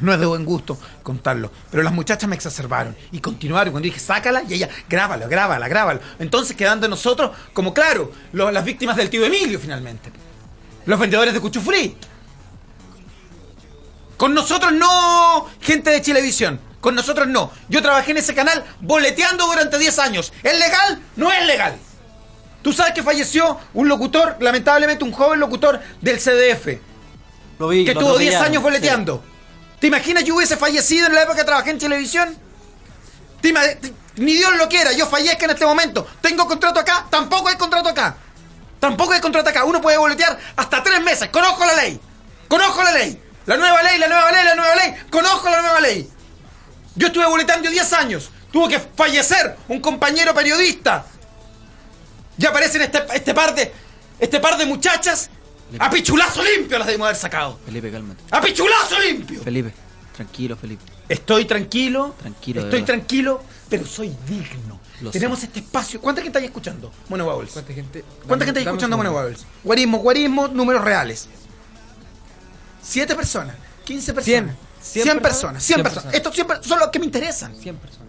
[0.00, 1.50] No es de buen gusto contarlo.
[1.70, 2.96] Pero las muchachas me exacerbaron.
[3.12, 3.72] Y continuaron.
[3.72, 6.00] Cuando dije, sácala, y ella, grábalo, grábala, grábalo.
[6.18, 10.10] Entonces quedando nosotros, como claro, lo- las víctimas del tío Emilio finalmente.
[10.86, 11.96] Los vendedores de cuchufrí.
[14.20, 16.60] Con nosotros no, gente de Chilevisión.
[16.82, 17.50] Con nosotros no.
[17.70, 20.30] Yo trabajé en ese canal boleteando durante 10 años.
[20.42, 21.00] ¿Es legal?
[21.16, 21.78] No es legal.
[22.60, 26.78] Tú sabes que falleció un locutor, lamentablemente un joven locutor del CDF,
[27.58, 27.86] Lo vi.
[27.86, 29.24] que lo tuvo 10 atropellaron, años boleteando.
[29.78, 32.36] ¿Te imaginas yo hubiese fallecido en la época que trabajé en televisión?
[33.40, 36.06] ¿Te ima- te- ni Dios lo quiera, yo fallezca en este momento.
[36.20, 37.06] ¿Tengo contrato acá?
[37.08, 38.16] Tampoco hay contrato acá.
[38.80, 39.64] Tampoco hay contrato acá.
[39.64, 41.30] Uno puede boletear hasta tres meses.
[41.30, 41.98] Conozco la ley.
[42.48, 43.22] Conozco la ley.
[43.46, 44.94] La nueva ley, la nueva ley, la nueva ley.
[45.10, 46.08] Conozco la nueva ley.
[46.94, 48.30] Yo estuve boleteando 10 años.
[48.52, 51.06] Tuvo que fallecer un compañero periodista.
[52.36, 53.72] Y aparecen este, este par de.
[54.18, 55.30] Este par de muchachas.
[55.78, 57.58] A pichulazo limpio las debimos haber sacado.
[57.64, 58.20] Felipe, cálmate.
[58.30, 59.40] ¡A pichulazo limpio!
[59.42, 59.72] Felipe,
[60.16, 60.82] tranquilo, Felipe.
[61.08, 62.14] Estoy tranquilo.
[62.18, 64.80] Tranquilo, Estoy tranquilo, pero soy digno.
[65.00, 65.46] Lo Tenemos sé.
[65.46, 66.00] este espacio.
[66.00, 66.92] ¿Cuánta gente hay escuchando?
[67.08, 67.52] Mono Bubbles.
[67.52, 68.04] ¿Cuánta gente?
[68.26, 69.46] ¿Cuánta gente hay escuchando Mono Bubbles?
[69.62, 71.28] Guarismo, guarismo, números reales.
[72.82, 73.56] Siete personas.
[73.84, 74.24] 15 personas.
[74.24, 74.56] Cien.
[74.80, 75.62] 100, Cien personas.
[75.62, 75.94] 100 Cien personas.
[76.04, 76.14] personas.
[76.14, 77.54] Estos 100 per- son los que me interesan.
[77.56, 78.08] 100 personas.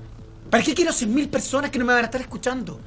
[0.49, 2.79] ¿Para qué quiero 100.000 personas que no me van a estar escuchando?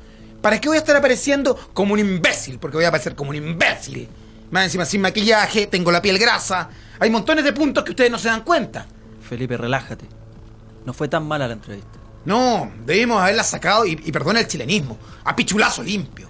[0.42, 2.58] ¿Para qué voy a estar apareciendo como un imbécil?
[2.58, 4.08] Porque voy a aparecer como un imbécil.
[4.50, 6.68] Más encima, sin maquillaje, tengo la piel grasa.
[7.00, 8.86] Hay montones de puntos que ustedes no se dan cuenta.
[9.26, 10.04] Felipe, relájate.
[10.84, 11.98] No fue tan mala la entrevista.
[12.26, 16.28] No, debimos haberla sacado, y, y perdona el chilenismo, a pichulazo limpio.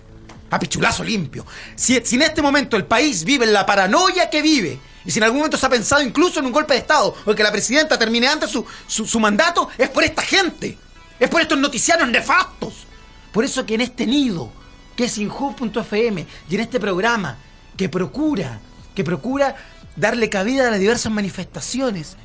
[0.51, 1.45] A pichulazo limpio.
[1.75, 5.19] Si, si en este momento el país vive en la paranoia que vive, y si
[5.19, 7.53] en algún momento se ha pensado incluso en un golpe de Estado, o que la
[7.53, 10.79] presidenta termine antes su, su, mandato, es por esta gente.
[11.21, 12.87] Es por estos noticiarios nefastos.
[13.33, 14.51] Por eso que en este nido,
[14.97, 17.37] que es inhub.fm, y en este programa,
[17.77, 18.61] que procura,
[18.95, 19.57] que procura
[19.97, 22.17] darle cabida a las diversas manifestaciones,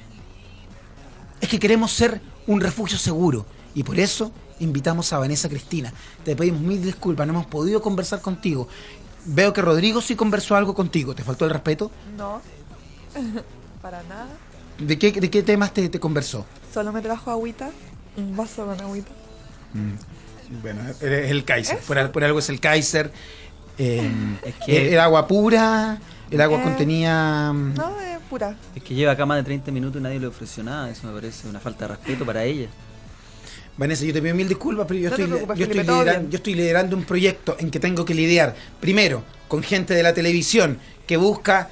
[1.41, 3.45] es que queremos ser un refugio seguro.
[3.75, 5.93] Y por eso invitamos a Vanessa Cristina.
[6.23, 8.67] Te pedimos mil disculpas, no hemos podido conversar contigo.
[9.25, 11.13] Veo que Rodrigo sí conversó algo contigo.
[11.13, 11.91] ¿Te faltó el respeto?
[12.17, 12.41] No.
[13.81, 14.27] Para nada.
[14.77, 16.45] ¿De qué, de qué temas te, te conversó?
[16.73, 17.69] Solo me trajo agüita.
[18.17, 19.11] Un vaso con agüita.
[20.61, 21.77] Bueno, es el Kaiser.
[21.79, 23.11] Por, por algo es el Kaiser.
[23.77, 24.09] Eh,
[24.45, 25.99] Es que- era agua pura.
[26.31, 27.51] El agua Eh, contenía.
[27.53, 28.55] mm, No, es pura.
[28.75, 30.89] Es que lleva acá más de 30 minutos y nadie le ofreció nada.
[30.89, 32.67] Eso me parece una falta de respeto para ella.
[33.77, 36.03] Vanessa, yo te pido mil disculpas, pero yo, No estoy, preocupes, yo, estoy Felipe, todo
[36.03, 36.31] lidera- bien.
[36.31, 40.13] yo estoy liderando un proyecto en que tengo que lidiar, primero, con gente de la
[40.13, 41.69] televisión que busca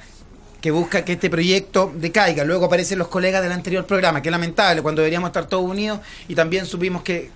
[0.60, 2.44] que busca que este proyecto decaiga.
[2.44, 6.00] Luego aparecen los colegas del anterior programa, que es lamentable, cuando deberíamos estar todos unidos
[6.26, 7.30] y también supimos que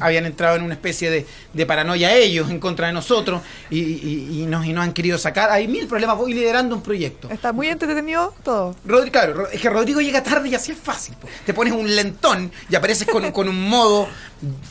[0.00, 4.42] habían entrado en una especie de, de paranoia ellos en contra de nosotros y, y-
[4.42, 5.50] y nos, y nos han querido sacar.
[5.50, 7.28] Hay mil problemas, voy liderando un proyecto.
[7.30, 8.76] Está muy entretenido todo.
[8.86, 11.16] Rodri- claro, Ro- es que Rodrigo llega tarde y así es fácil.
[11.20, 11.26] po.
[11.44, 14.06] Te pones un lentón y apareces con, con un modo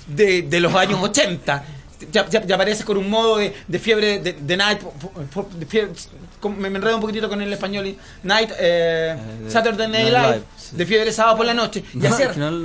[0.08, 1.64] de, de los años 80.
[2.12, 4.80] Ya, ya- ya apareces con un modo de, de fiebre de, de night.
[4.82, 5.92] de fiebre-
[6.44, 7.88] me, me enredo un poquito con el español.
[7.88, 10.36] y- Night, eh, de- Saturday Night Night Live.
[10.36, 10.76] Live, sí.
[10.76, 11.84] De fiebre sábado por la noche.
[11.94, 12.08] Y No,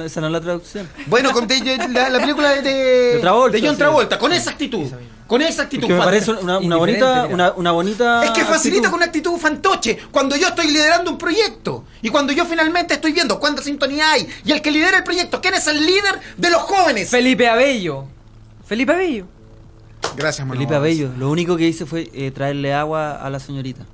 [0.03, 0.87] esa no es la traducción.
[1.07, 2.75] bueno, con de- de- la, la película de, de,
[3.15, 3.79] De Travolta, de John sí.
[3.79, 4.87] Travolta, con esa actitud.
[5.27, 5.87] Con esa actitud.
[5.87, 8.23] Que me parece una, bonita, una, una bonita.
[8.25, 8.91] Es que facilita actitud.
[8.91, 13.13] con una actitud fantoche cuando yo estoy liderando un proyecto y cuando yo finalmente estoy
[13.13, 16.51] viendo cuánta sintonía hay y el que lidera el proyecto, ¿quién es el líder de
[16.51, 17.09] los jóvenes?
[17.09, 18.05] Felipe Abello.
[18.67, 19.27] Felipe Abello.
[20.17, 20.59] Gracias, Manu.
[20.59, 21.11] Felipe Abello.
[21.17, 23.85] Lo único que hice fue eh, traerle agua a la señorita.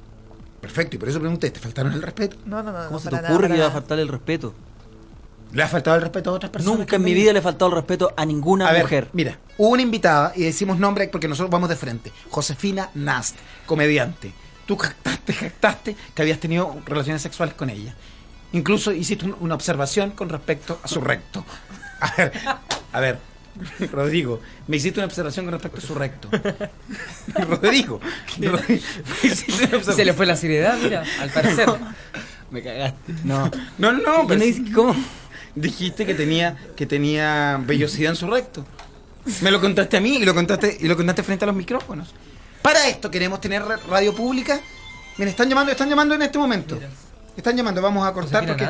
[0.60, 2.36] Perfecto, y por eso pregunté, ¿te faltaron el respeto?
[2.44, 2.78] No, no, no.
[2.86, 3.80] ¿Cómo no, se te nada, ocurre para que iba a nada.
[3.80, 4.54] faltarle el respeto?
[5.52, 6.78] ¿Le ha faltado el respeto a otras personas?
[6.80, 9.08] Nunca en mi vida le he faltado el respeto a ninguna A ver, mujer.
[9.12, 12.12] mira, hubo una invitada y decimos nombre porque nosotros vamos de frente.
[12.30, 14.32] Josefina Nast, comediante.
[14.66, 17.94] Tú jactaste, jactaste que habías tenido relaciones sexuales con ella.
[18.52, 21.44] Incluso hiciste un- una observación con respecto a su recto.
[22.00, 22.32] A ver,
[22.92, 23.18] a ver,
[23.92, 26.28] Rodrigo, me hiciste una observación con respecto a su recto.
[27.48, 28.00] Rodrigo.
[29.94, 31.68] Se le fue la seriedad, mira, al parecer.
[32.50, 33.12] Me cagaste.
[33.24, 34.72] No, no, no, ¿Qué pero me?
[34.72, 34.94] ¿Cómo?
[35.54, 38.64] dijiste que tenía, que tenía vellosidad en su recto.
[39.42, 42.14] Me lo contaste a mí y lo contaste, y lo contaste frente a los micrófonos.
[42.62, 44.58] Para esto queremos tener ra- radio pública.
[45.18, 46.78] Miren, están llamando, están llamando en este momento.
[47.36, 48.66] Están llamando, vamos a cortar porque.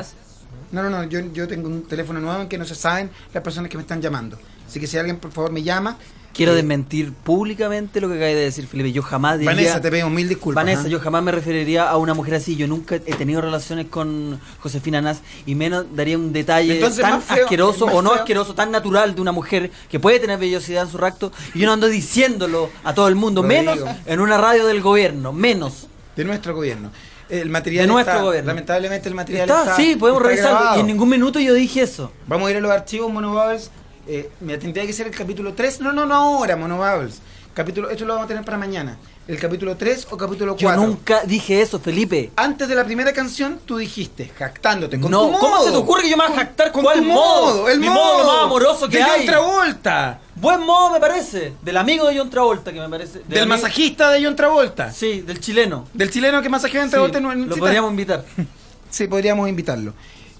[0.72, 3.42] No, no, no, yo, yo tengo un teléfono nuevo en que no se saben las
[3.44, 4.38] personas que me están llamando.
[4.68, 5.96] Así que si alguien por favor me llama.
[6.34, 8.92] Quiero eh, desmentir públicamente lo que acaba de decir Felipe.
[8.92, 9.54] Yo jamás diría...
[9.54, 10.62] Vanessa, te pido mil disculpas.
[10.62, 10.88] Vanessa, ¿ah?
[10.88, 12.54] yo jamás me referiría a una mujer así.
[12.54, 17.22] Yo nunca he tenido relaciones con Josefina Nas y menos daría un detalle Entonces, tan
[17.22, 18.18] feo, asqueroso o no feo.
[18.20, 21.66] asqueroso, tan natural de una mujer que puede tener vellosidad en su racto y yo
[21.66, 25.88] no ando diciéndolo a todo el mundo, menos en una radio del gobierno, menos.
[26.14, 26.92] De nuestro gobierno.
[27.28, 28.48] El material De nuestro está- gobierno.
[28.48, 29.76] Lamentablemente el material Está, está.
[29.76, 32.12] sí, podemos está revisarlo y en ningún minuto yo dije eso.
[32.26, 33.70] Vamos a ir a los archivos Monobubbles.
[34.08, 35.80] Eh, mira, tendría que ser el capítulo 3.
[35.80, 37.20] No, no, no ahora, Monobubbles.
[37.54, 38.96] Capítulo, esto lo vamos a tener para mañana.
[39.26, 40.80] ¿El capítulo 3 o capítulo 4?
[40.80, 42.30] Yo nunca dije eso, Felipe.
[42.36, 45.40] Antes de la primera canción, tú dijiste, jactándote con No, tu modo.
[45.40, 46.72] ¿cómo se te ocurre que yo me voy a jactar?
[46.72, 47.46] Con ¿Cuál tu modo?
[47.56, 47.68] modo?
[47.68, 49.10] El Mi modo, modo lo más amoroso que de hay.
[49.18, 50.20] John Travolta.
[50.36, 51.52] Buen modo me parece.
[51.60, 53.18] Del amigo de John Travolta, que me parece.
[53.26, 54.92] Del amigo- masajista de John Travolta.
[54.92, 55.86] Sí, del chileno.
[55.92, 58.24] Del chileno que masajea en Sí, Travolta en un lo podríamos invitar.
[58.90, 59.92] Sí, podríamos invitarlo.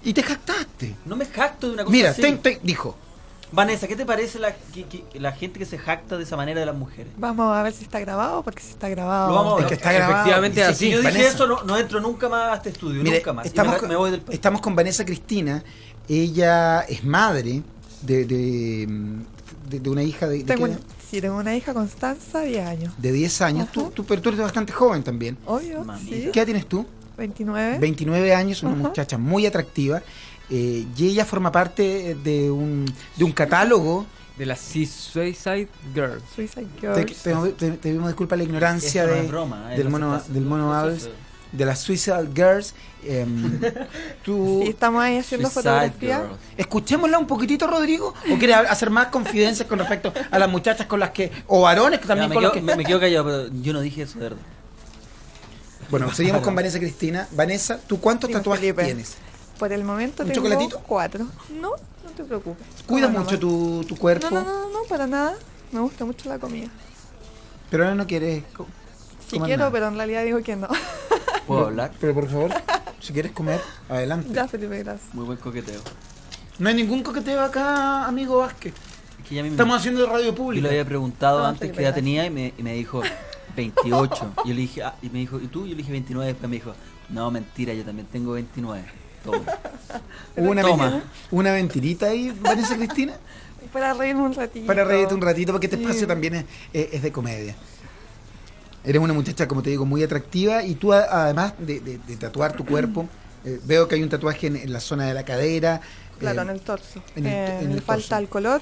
[0.03, 0.95] Y te jactaste.
[1.05, 2.21] No me jacto de una cosa Mira, así.
[2.21, 2.97] ten- ten- dijo.
[3.51, 6.59] Vanessa, ¿qué te parece la, que- que- la gente que se jacta de esa manera
[6.59, 7.11] de las mujeres?
[7.17, 9.29] Vamos a ver si está grabado, porque si está grabado.
[9.29, 9.63] Lo vamos a ver.
[9.63, 10.13] Es que está grabado.
[10.17, 10.85] Efectivamente así.
[10.85, 11.29] Si yo dije Vanessa.
[11.35, 13.45] eso, no, no entro nunca más a este estudio, Mire, nunca más.
[13.47, 15.63] Estamos, me, con, me voy del estamos con Vanessa Cristina.
[16.07, 17.63] Ella es madre
[18.01, 18.87] de, de,
[19.69, 20.77] de- de una hija de, de,
[21.09, 22.93] sí, tengo una hija, Constanza, 10 años.
[22.97, 23.71] de 10 años.
[23.71, 25.37] Tú, tú- pero tú eres bastante joven también.
[25.45, 26.29] Obvio, sí.
[26.31, 26.85] ¿Qué edad tienes tú?
[27.17, 27.79] 29.
[27.79, 28.81] 29 años, una Ajá.
[28.81, 30.01] muchacha muy atractiva.
[30.49, 32.85] Eh, y ella forma parte de un,
[33.15, 34.05] de un catálogo.
[34.37, 36.21] De la Suicide Girl.
[36.33, 37.21] Suicide Girls.
[37.23, 39.77] te- te- te pedimos disculpas la ignorancia no de, broma, ¿eh?
[39.77, 40.91] del No mono, está- del mono no
[41.51, 42.73] de las Suicide Girls.
[43.03, 43.59] em,
[44.23, 46.19] tú, Sí, estamos ahí haciendo fotografía.
[46.19, 46.37] Girls.
[46.57, 48.13] Escuchémosla un poquitito, Rodrigo.
[48.31, 51.31] ¿O quieres ha- hacer más confidencias con respecto a las muchachas con las que.
[51.47, 52.65] o varones que también me, con los quedo, que.
[52.71, 54.41] me- me quedo callado, pero yo no dije eso, de verdad.
[55.89, 57.27] Bueno, seguimos con Vanessa Cristina.
[57.31, 58.85] Vanessa, ¿tú cuántos Dime, tatuajes Felipe.
[58.85, 59.15] tienes?
[59.59, 60.79] Por el momento ¿Un tengo chocolatito?
[60.87, 61.25] cuatro.
[61.61, 62.65] No, no te preocupes.
[62.87, 65.35] Cuida Coma mucho tu, tu cuerpo, No, no, no, no, para nada.
[65.71, 66.67] Me gusta mucho la comida.
[67.69, 68.43] pero ahora no quieres.
[68.55, 68.65] co-
[69.27, 69.71] Sí comer quiero, nada.
[69.71, 70.67] pero en realidad digo que no.
[71.47, 71.91] ¿Puedo hablar?
[71.99, 72.51] Pero por favor,
[72.99, 74.29] si quieres comer, adelante.
[74.33, 75.13] ya, Felipe, gracias.
[75.13, 75.81] Muy buen coqueteo.
[76.57, 78.73] No hay ningún coqueteo acá, amigo Vázquez.
[79.21, 80.63] Es que ya me- Estamos haciendo radio Yo pública.
[80.63, 83.01] le había preguntado No, antes qué edad tenía y me, y me dijo
[83.55, 84.33] 28.
[84.45, 85.61] Yo le dije, ah, y me dijo, ¿y tú?
[85.65, 86.31] Yo le dije 29.
[86.31, 86.73] Después me dijo,
[87.09, 88.83] no, mentira, yo también tengo 29.
[90.35, 91.03] Una, Toma.
[91.31, 93.13] una mentirita ahí, Vanessa Cristina,
[93.73, 94.65] Para reírme un ratito.
[94.65, 95.83] para reírte un ratito, porque este Sí.
[95.83, 97.55] espacio también es, es- es de comedia.
[98.83, 102.53] Eres una muchacha, como te digo, muy atractiva y tú, además de, de- de tatuar
[102.53, 103.07] tu cuerpo,
[103.45, 105.81] eh, veo que hay un tatuaje en, en la zona de la cadera.
[106.17, 107.03] Claro, eh, en el torso.
[107.15, 107.85] en el- Eh, en el le torso.
[107.85, 108.61] falta el color,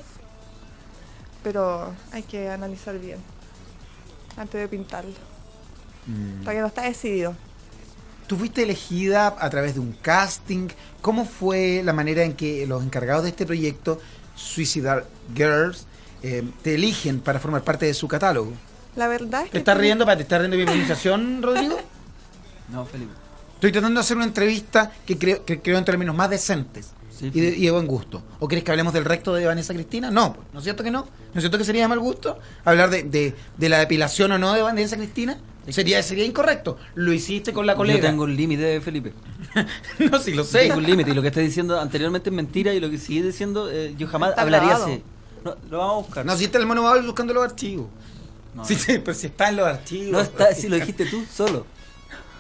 [1.44, 3.20] pero hay que analizar bien
[4.36, 5.14] antes de pintarlo.
[6.08, 6.40] mm.
[6.42, 7.36] Todavía no está decidido.
[8.28, 10.68] Tú fuiste elegida a través de un casting.
[11.02, 14.02] ¿Cómo fue la manera en que los encargados de este proyecto,
[14.36, 15.06] Suicidal
[15.36, 15.86] Girls,
[16.24, 18.52] eh, te eligen para formar parte de su catálogo?
[18.96, 19.52] La verdad es que...
[19.54, 21.78] ¿Te estás riendo para te estás riendo de mi pronunciación, Rodrigo?
[22.70, 23.12] No, Felipe.
[23.56, 27.32] Estoy tratando de hacer una entrevista que creo, que creo en términos más decentes Sí,
[27.34, 28.22] y, de, y de buen gusto.
[28.40, 30.12] ¿O querés que hablemos del recto de Vanessa Cristina?
[30.12, 31.00] No, pues, ¿no es cierto que no?
[31.34, 32.38] ¿No es cierto que sería de mal gusto?
[32.66, 35.38] ¿Hablar de, de- de la depilación o no de Vanessa Cristina?
[35.70, 36.78] Sería, sería incorrecto.
[36.96, 38.02] Lo hiciste con la Yo colega.
[38.10, 39.14] tengo un límite, Felipe.
[40.00, 40.60] no, sí lo Yo sé.
[40.60, 43.26] Tengo un límite y lo que estás diciendo anteriormente es mentira y lo que sigues
[43.26, 44.86] diciendo, eh, yo jamás Está hablaría grabado.
[44.94, 45.04] así.
[45.44, 46.26] No, lo vamos a buscar.
[46.26, 47.88] No, si está el mono buscando los archivos.
[48.56, 50.12] No, sí, sí, pero si está en los archivos.
[50.14, 51.66] no está, si lo dijiste tú solo.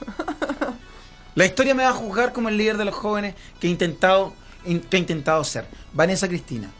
[1.36, 4.34] La historia me va a juzgar como el líder de los jóvenes que he intentado,
[4.65, 5.67] in- que he intentado ser.
[5.93, 6.71] Vanessa Cristina,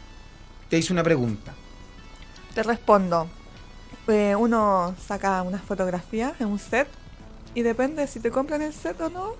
[0.68, 1.54] te hice una pregunta.
[2.54, 3.28] Te respondo.
[4.08, 6.88] Eh, uno saca unas fotografías en un set
[7.54, 9.34] y depende si te compran el set o no,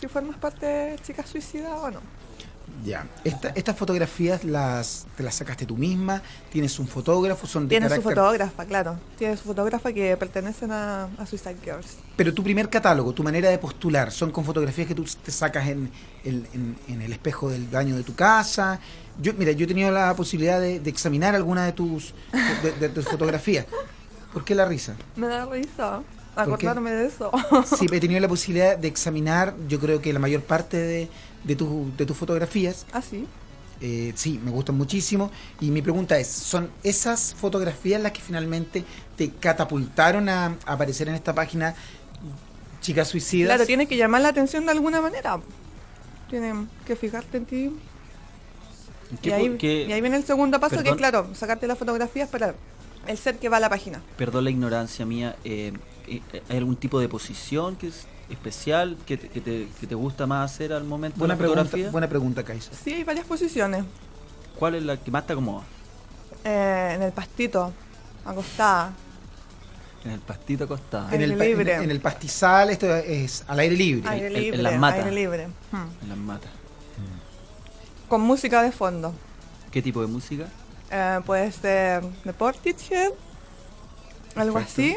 [0.00, 2.00] si formas parte de Chicas Suicida o no.
[2.84, 3.06] Ya.
[3.24, 7.86] Esta- estas fotografías las, te las sacaste tú misma, tienes un fotógrafo, son de Tiene
[7.86, 8.98] su carácter- fotógrafa, claro.
[9.18, 11.96] Tiene su fotógrafa que pertenecen a, a Suicide Girls.
[12.16, 15.68] Pero tu primer catálogo, tu manera de postular, son con fotografías que tú te sacas
[15.68, 15.90] en,
[16.24, 18.80] el- en- en el espejo del baño de tu casa.
[19.20, 22.14] Yo, mira, yo he tenido la posibilidad de, de examinar alguna de tus,
[22.62, 23.66] de, de tus fotografías.
[24.32, 24.94] ¿Por qué la risa?
[25.16, 26.02] Me da risa
[26.34, 27.30] acordarme de eso.
[27.66, 31.08] Sí, he tenido la posibilidad de examinar, yo creo que la mayor parte de,
[31.44, 32.86] de, tu- de tus fotografías.
[32.92, 33.26] ¿Ah, sí?
[33.80, 35.30] Eh, sí, me gustan muchísimo.
[35.60, 38.84] Y mi pregunta es, ¿son esas fotografías las que finalmente
[39.16, 41.74] te catapultaron a, a aparecer en esta página
[42.80, 43.48] Chicas Suicidas?
[43.48, 45.38] Claro, tiene que llamar la atención de alguna manera.
[46.30, 47.72] Tienen que fijarte en ti.
[49.20, 50.98] ¿Qué Y ahí, pu- qué- y ahí viene el segundo paso, que Perdón.
[50.98, 52.54] claro, sacarte las fotografías para
[53.06, 54.00] el set que va a la página.
[54.16, 55.36] Perdón la ignorancia mía.
[55.44, 55.72] eh,
[56.06, 59.94] eh, ¿Hay algún tipo de posición que es especial que te, que te, que te
[59.94, 61.90] gusta más hacer al momento Buena de la pregunta, fotografía?
[61.90, 62.74] buena pregunta, Kaiser.
[62.74, 63.84] Sí, hay varias posiciones.
[64.58, 65.64] ¿Cuál es la que más te acomoda?
[66.44, 67.72] Eh, en el pastito,
[68.24, 68.92] acostada.
[70.04, 71.06] En el pastito acostado.
[71.10, 71.74] Aire En el, libre.
[71.76, 74.08] en- en el pastizal, esto es al aire libre.
[74.08, 75.04] Aire en- en libre, las matas.
[75.04, 75.46] aire libre.
[75.70, 76.02] Hmm.
[76.02, 76.50] En las matas.
[78.08, 79.14] Con música de fondo.
[79.70, 80.46] ¿Qué tipo de música?
[80.92, 83.12] Eh, puede ser de Portishead,
[84.36, 84.82] algo Perfecto.
[84.82, 84.96] así.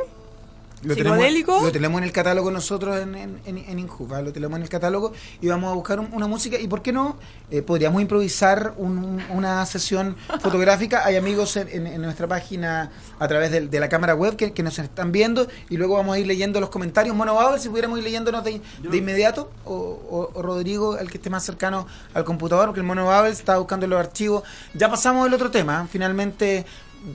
[0.86, 1.52] Lo Psicodélico.
[1.54, 4.64] Tenemos, lo tenemos en el catálogo nosotros en, en, en, en Injuva, lo tenemos en
[4.64, 6.60] el catálogo y vamos a buscar un- una música.
[6.60, 7.18] ¿Y por qué no?
[7.52, 11.06] Eh, podríamos improvisar un- un- una sesión fotográfica.
[11.06, 14.64] Hay amigos en, en- en nuestra página a través de, la cámara web que, que
[14.64, 17.16] nos están viendo y luego vamos a ir leyendo los comentarios.
[17.16, 21.18] Mono Babel, si pudiéramos ir leyéndonos de, de inmediato, o, o- o Rodrigo, el que
[21.18, 24.44] esté más cercano al computador, porque el Mono Babel está buscando los archivos.
[24.74, 25.88] Ya pasamos el otro tema.
[25.92, 26.66] Finalmente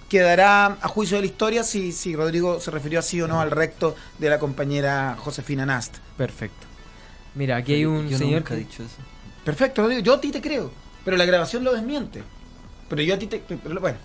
[0.09, 3.51] quedará a juicio de la historia si, si Rodrigo se refirió así o no al
[3.51, 5.97] recto de la compañera Josefina Nast.
[6.17, 6.67] Perfecto.
[7.35, 8.97] Mira, aquí hay un Yo señor nunca que- dicho eso.
[9.45, 10.71] Perfecto, Rodrigo, yo a ti te creo,
[11.05, 12.23] pero la grabación lo desmiente.
[12.89, 13.39] Pero yo a ti te...
[13.39, 13.99] pero bueno,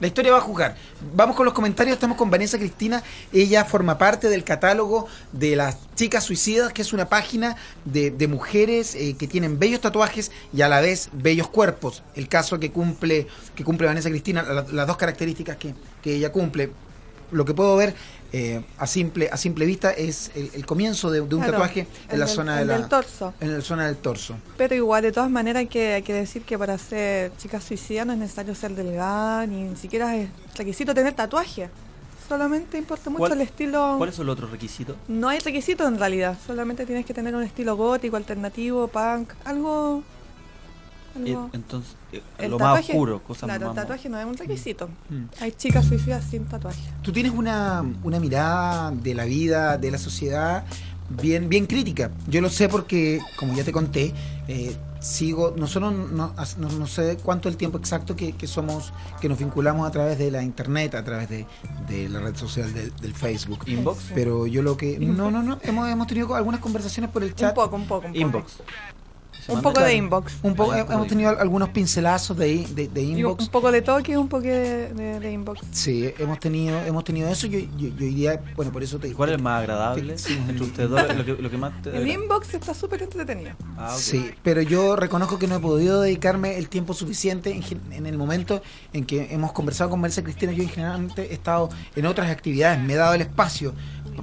[0.00, 0.76] la historia va a juzgar.
[1.14, 5.76] Vamos con los comentarios, estamos con Vanessa Cristina, ella forma parte del catálogo de las
[5.94, 10.62] chicas suicidas, que es una página de, de mujeres eh, que tienen bellos tatuajes y
[10.62, 12.02] a la vez bellos cuerpos.
[12.14, 16.30] El caso que cumple, que cumple Vanessa Cristina, la- las dos características que, que ella
[16.32, 16.70] cumple.
[17.32, 17.94] Lo que puedo ver
[18.32, 21.80] eh, a simple a simple vista es el, el comienzo de, de un Claro, tatuaje
[21.80, 23.34] en el la del- zona de el la del torso.
[23.40, 24.36] en la zona del torso.
[24.56, 28.04] Pero igual, de todas maneras, hay que, hay que decir que para ser chica suicida
[28.04, 31.68] no es necesario ser delgada, ni, ni siquiera es requisito tener tatuaje.
[32.28, 33.94] Solamente importa mucho ¿Cuál- el estilo.
[33.98, 34.96] ¿Cuáles son los otros requisitos?
[35.06, 40.02] No hay requisitos en realidad, solamente tienes que tener un estilo gótico, alternativo, punk, algo.
[41.52, 43.76] Entonces, eh, El lo más oscuro, cosas Claro, más...
[43.76, 44.88] el tatuaje no es un requisito.
[45.08, 45.24] Mm.
[45.40, 46.80] Hay chicas suicidas sin tatuaje.
[47.02, 50.64] Tú tienes una, una mirada de la vida, de la sociedad,
[51.08, 52.10] bien, bien crítica.
[52.28, 54.12] Yo lo sé porque, como ya te conté,
[54.48, 59.28] eh, sigo, nosotros no, no, no sé cuánto el tiempo exacto que, que somos, que
[59.28, 61.46] nos vinculamos a través de la internet, a través de,
[61.88, 63.60] de la red social del, del Facebook.
[63.66, 64.10] Inbox.
[64.14, 64.98] Pero yo lo que...
[64.98, 67.50] No, no, no, hemos, hemos tenido algunas conversaciones por el chat.
[67.56, 68.18] Un poco, un poco, un poco.
[68.18, 68.52] Inbox.
[69.46, 70.34] Se Un poco de inbox.
[70.42, 73.44] Un poco, hemos de tenido algunos pincelazos de, de, inbox.
[73.44, 75.60] un poco de toque, un poco de, de- de inbox.
[75.70, 77.46] Sí, hemos tenido, hemos tenido eso.
[77.46, 80.34] Yo, yo, yo día, bueno, por eso te ¿Cuál es el más agradable Sí.
[80.48, 81.16] entre ustedes dos?
[81.16, 81.96] Lo que, lo que más te...
[81.96, 83.52] El inbox está súper entretenido.
[83.78, 83.94] Ah.
[83.96, 88.06] Sí, pero yo reconozco que no he podido dedicarme el tiempo suficiente en, gen- en
[88.06, 90.52] el momento en que hemos conversado con Marisa Cristina.
[90.52, 93.74] Yo en generalmente he estado en otras actividades, me he dado el espacio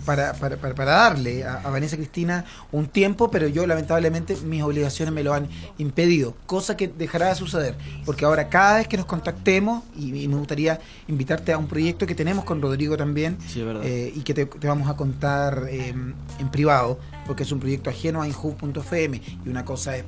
[0.06, 5.14] para, para, para, darle a, a Vanessa Cristina un tiempo, pero yo lamentablemente mis obligaciones
[5.14, 7.76] me lo han impedido, cosa que dejará de suceder,
[8.06, 12.06] porque ahora cada vez que nos contactemos, y, y me gustaría invitarte a un proyecto
[12.06, 15.94] que tenemos con Rodrigo también, Sí, eh, y que te, te vamos a contar eh,
[16.40, 20.04] en privado, porque es un proyecto ajeno a Inhub.fm y una cosa es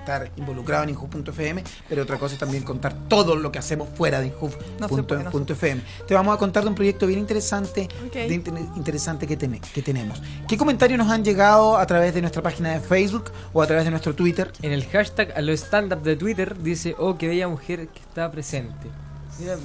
[0.00, 4.20] estar involucrado en Inhub.fm, pero otra cosa es también contar todo lo que hacemos fuera
[4.20, 4.28] de
[4.80, 5.82] No no Inhub.fm.
[6.08, 8.14] Te vamos a contar de un proyecto bien interesante, Ok.
[8.14, 10.20] de inter- interesante que, tene- que tenemos.
[10.48, 13.84] ¿Qué comentarios nos han llegado a través de nuestra página de Facebook o a través
[13.84, 14.52] de nuestro Twitter?
[14.62, 18.30] En el hashtag a los stand-up de Twitter dice, oh, qué bella mujer que está
[18.30, 18.88] presente.
[19.38, 19.56] Mira,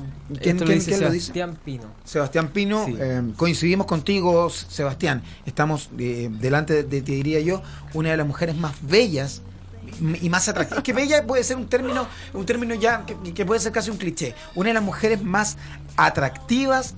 [0.41, 1.25] ¿Quién- lo dice quién lo dice?
[1.33, 1.83] Sebastián Pino.
[2.05, 2.95] Sebastián Pino, Sí.
[2.97, 5.21] eh, coincidimos contigo, Sebastián.
[5.45, 7.61] Estamos eh, delante de, de, te diría yo,
[7.93, 9.41] una de las mujeres más bellas
[10.21, 10.79] y más atractivas.
[10.79, 13.89] Es que bella puede ser un término, un término ya que, que puede ser casi
[13.91, 14.33] un cliché.
[14.55, 15.57] Una de las mujeres más
[15.97, 16.93] atractivas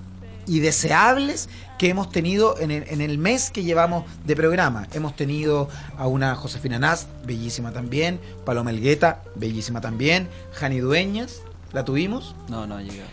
[0.46, 4.86] y deseables que hemos tenido en el, en el mes que llevamos de programa.
[4.92, 11.84] Hemos tenido a una Josefina Naz, bellísima también, Paloma Elgueta, bellísima también, Jani Dueñas, la
[11.84, 12.34] tuvimos.
[12.48, 13.04] No, no, llega.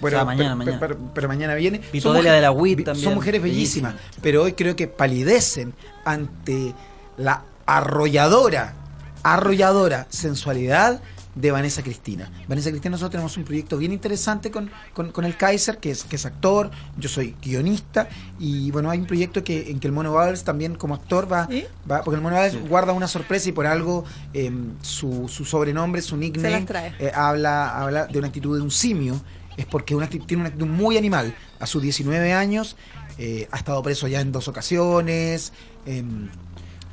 [0.00, 0.78] Bueno, O sea, mañana, pero, mañana.
[0.80, 1.78] pero- pero mañana viene.
[1.80, 5.74] Pito mujer- de la WIT también, Son mujeres bellísimas, pero hoy creo que palidecen
[6.06, 6.72] ante
[7.18, 8.74] la arrolladora,
[9.22, 11.00] arrolladora sensualidad
[11.34, 12.28] de Vanessa Cristina.
[12.48, 16.02] Vanessa Cristina, nosotros tenemos un proyecto bien interesante con, con, con el Kaiser, que es,
[16.02, 18.08] que es actor, yo soy guionista,
[18.40, 21.46] y bueno, hay un proyecto que, en que el Mono Babels también como actor va,
[21.48, 21.64] ¿Sí?
[21.88, 24.04] va porque el Mono Babels guarda una sorpresa y por algo
[24.34, 24.50] eh,
[24.82, 26.66] su, su sobrenombre, su nickname,
[26.98, 29.20] eh, habla, habla de una actitud de un simio,
[29.56, 31.32] es porque una tiene una actitud muy animal.
[31.60, 32.76] A sus 19 años
[33.18, 35.52] eh, ha estado preso ya en dos ocasiones.
[35.86, 36.28] em,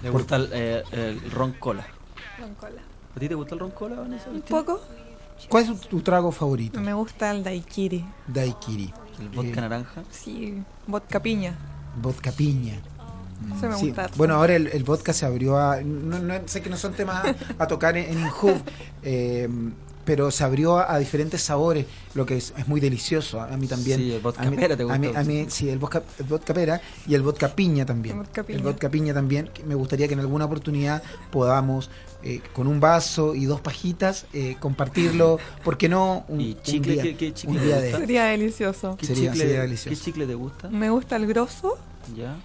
[0.04, 1.88] Le Por- gusta el, eh, el ron cola.
[2.40, 2.82] Con cola.
[3.16, 4.30] ¿A ti te gusta el ron cola, Vanessa?
[4.30, 4.80] Un poco.
[5.50, 6.80] ¿Cuál es tu, tu trago favorito?
[6.82, 8.06] Me gusta el daiquiri.
[8.28, 8.94] Daiquiri.
[9.20, 10.04] El vodka Eh, naranja.
[10.12, 11.56] Sí, vodka piña.
[12.02, 12.76] Vodka piña.
[13.56, 14.10] Eso me Sí, gusta.
[14.16, 15.82] Bueno, ahora el, el vodka se abrió a.
[15.82, 18.28] No, no- sé que no son temas a, a tocar en, en
[19.04, 19.50] eh,
[20.08, 21.86] pero se abrió a, a diferentes sabores,
[22.16, 23.42] lo que es, es muy delicioso.
[23.42, 24.00] A, mí también.
[24.00, 25.20] Sí, el vodka a mí, pera te a mí, gustó.
[25.20, 28.16] a mí, sí, el vodka, el vodka pera y el vodka piña también.
[28.18, 28.58] El vodka piña.
[28.58, 29.50] El vodka piña también.
[29.54, 31.90] que Me gustaría que en alguna oportunidad podamos,
[32.24, 35.38] eh, con un vaso y dos pajitas, eh, compartirlo.
[35.64, 36.24] ¿Por qué no?
[36.30, 36.94] Un, ¿Y un chicle?
[36.94, 38.00] día, ¿Qué- qué chicle un día te de- gusta?
[38.00, 38.96] Sería delicioso.
[38.98, 39.90] ¿Qué, Sería- chicle, sería delicioso.
[40.00, 40.70] ¿Qué chicle te gusta?
[40.70, 41.78] Me gusta el grosso,
[42.16, 42.36] Ya.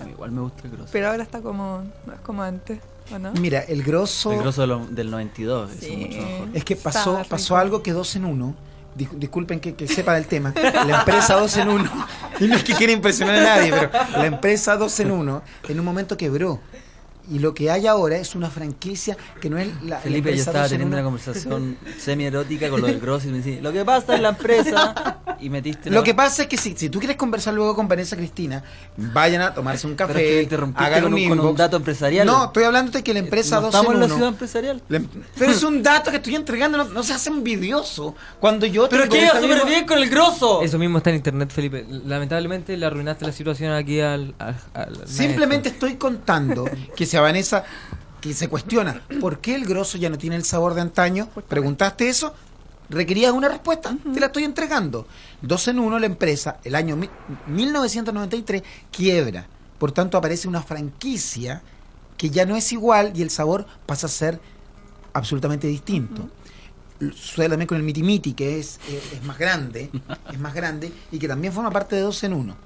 [0.00, 0.88] A mí igual me gusta el grosso.
[0.90, 1.84] pero ahora está como.
[2.06, 2.80] No es como antes,
[3.14, 3.32] ¿o no?
[3.34, 4.32] Mira, el grosso.
[4.32, 5.92] El grosso de lo- del 92, eso Sí.
[5.92, 6.48] es mucho mejor.
[6.54, 7.56] Es que pasó, Está pasó rico.
[7.56, 8.54] algo que dos en uno.
[8.96, 10.52] Dis- Disculpen que, que sepa del tema.
[10.54, 11.90] La empresa dos en uno.
[12.40, 15.78] Y no es que quiera impresionar a nadie, pero la empresa dos en uno en
[15.78, 16.60] un momento quebró.
[17.30, 20.40] Y lo que hay ahora es una franquicia que no es la, la Felipe, yo
[20.42, 24.16] estaba teniendo una conversación semi-erótica con lo del grosso y me decía, lo que pasa
[24.16, 27.16] en la empresa y metiste Lo la- que pasa es que si, si tú quieres
[27.16, 28.62] conversar luego con Vanessa Cristina,
[28.96, 31.76] vayan a tomarse un café, Pero es que me interrumpiste hagan con un con dato
[31.76, 32.26] empresarial.
[32.26, 34.82] No, estoy hablando de que la empresa No dos estamos en en la ciudad empresarial.
[34.88, 35.08] la em-
[35.38, 38.14] pero es un dato que estoy entregando, no, no se hace envidioso.
[38.40, 40.62] Cuando yo Pero tengo que esta iba súper bien con el grosso.
[40.62, 41.86] Eso mismo está en internet, Felipe.
[41.88, 44.34] Lamentablemente le arruinaste la situación aquí al.
[44.38, 47.64] al- al Simplemente estoy contando que Vanessa
[48.20, 52.08] que se cuestiona por qué el grosso ya no tiene el sabor de antaño, preguntaste
[52.08, 52.32] eso,
[52.88, 55.06] requerías una respuesta, te la estoy entregando.
[55.40, 57.10] Dos en uno la empresa, el año mi-
[57.48, 59.46] 1993, quiebra.
[59.78, 61.62] Por tanto aparece una franquicia
[62.16, 64.40] que ya no es igual y el sabor pasa a ser
[65.12, 66.28] absolutamente distinto.
[67.00, 69.90] Sucede también con el Miti Miti, que es, eh, es más grande,
[70.32, 72.56] es más grande y que también forma parte de dos en uno.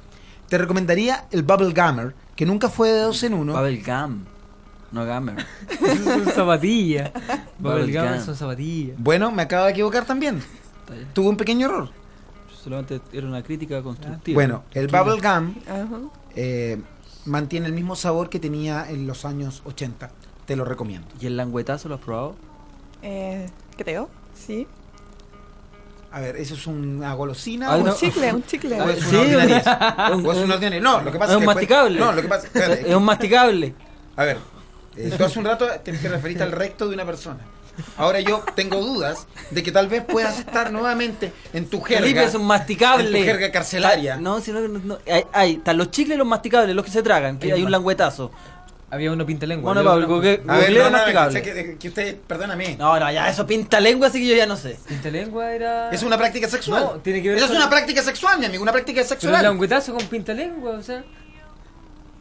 [0.50, 3.54] Te recomendaría el Bubble Gummer, que nunca fue de dos en uno.
[3.54, 4.24] Bubble gum,
[4.92, 5.44] no gamer.
[6.04, 7.10] son zapatillas.
[7.58, 8.24] Bubble Bubblegum gum.
[8.24, 8.96] son zapatillas.
[8.98, 10.42] Bueno, me acabo de equivocar también.
[11.12, 11.90] Tuve un pequeño error.
[12.62, 14.34] Solamente era una crítica constructiva.
[14.34, 15.86] Bueno, el Bubble Gum Ajá.
[16.34, 16.80] eh,
[17.24, 20.10] mantiene el mismo sabor que tenía en los años 80.
[20.46, 21.08] Te lo recomiendo.
[21.20, 22.36] ¿Y el languetazo lo has probado?
[23.02, 24.66] Eh, creo, sí.
[26.12, 27.74] A ver, ¿eso es una golosina?
[27.74, 27.94] O Un no.
[27.94, 28.80] chicle, un chicle.
[28.80, 30.80] ¿O es Sí, una ¿O es una?
[30.80, 31.46] No, lo que pasa es es un que...
[31.46, 32.00] masticable.
[32.00, 32.46] No, lo que pasa...
[32.46, 33.74] espérate, es Es un masticable.
[34.16, 34.38] A ver,
[34.96, 37.38] eh, tú hace un rato te, te referiste al recto de una persona.
[37.98, 42.02] Ahora yo tengo dudas de que tal vez puedas estar nuevamente en tu jerga.
[42.04, 43.04] Felipe es un masticable.
[43.18, 44.16] En tu jerga carcelaria.
[44.16, 46.90] No, sino que no, no- hay, hay, están los chicles y los masticables, los que
[46.90, 48.32] se tragan, que Hay hay un languetazo.
[48.88, 49.74] Había uno pinta lengua.
[49.74, 52.76] Bueno, Pablo, google- A ver, no, no, que, que, que usted, perdóname.
[52.78, 54.78] No, no, ya eso pinta lengua, así que yo ya no sé.
[54.88, 55.90] Pinta lengua era.
[55.90, 56.82] Es una práctica sexual.
[56.82, 59.12] No, tiene que ver Esa es con- una práctica sexual, mi amigo, una práctica Pero
[59.14, 59.42] el sexual.
[59.42, 61.04] languetazo con pinta lengua, o sea.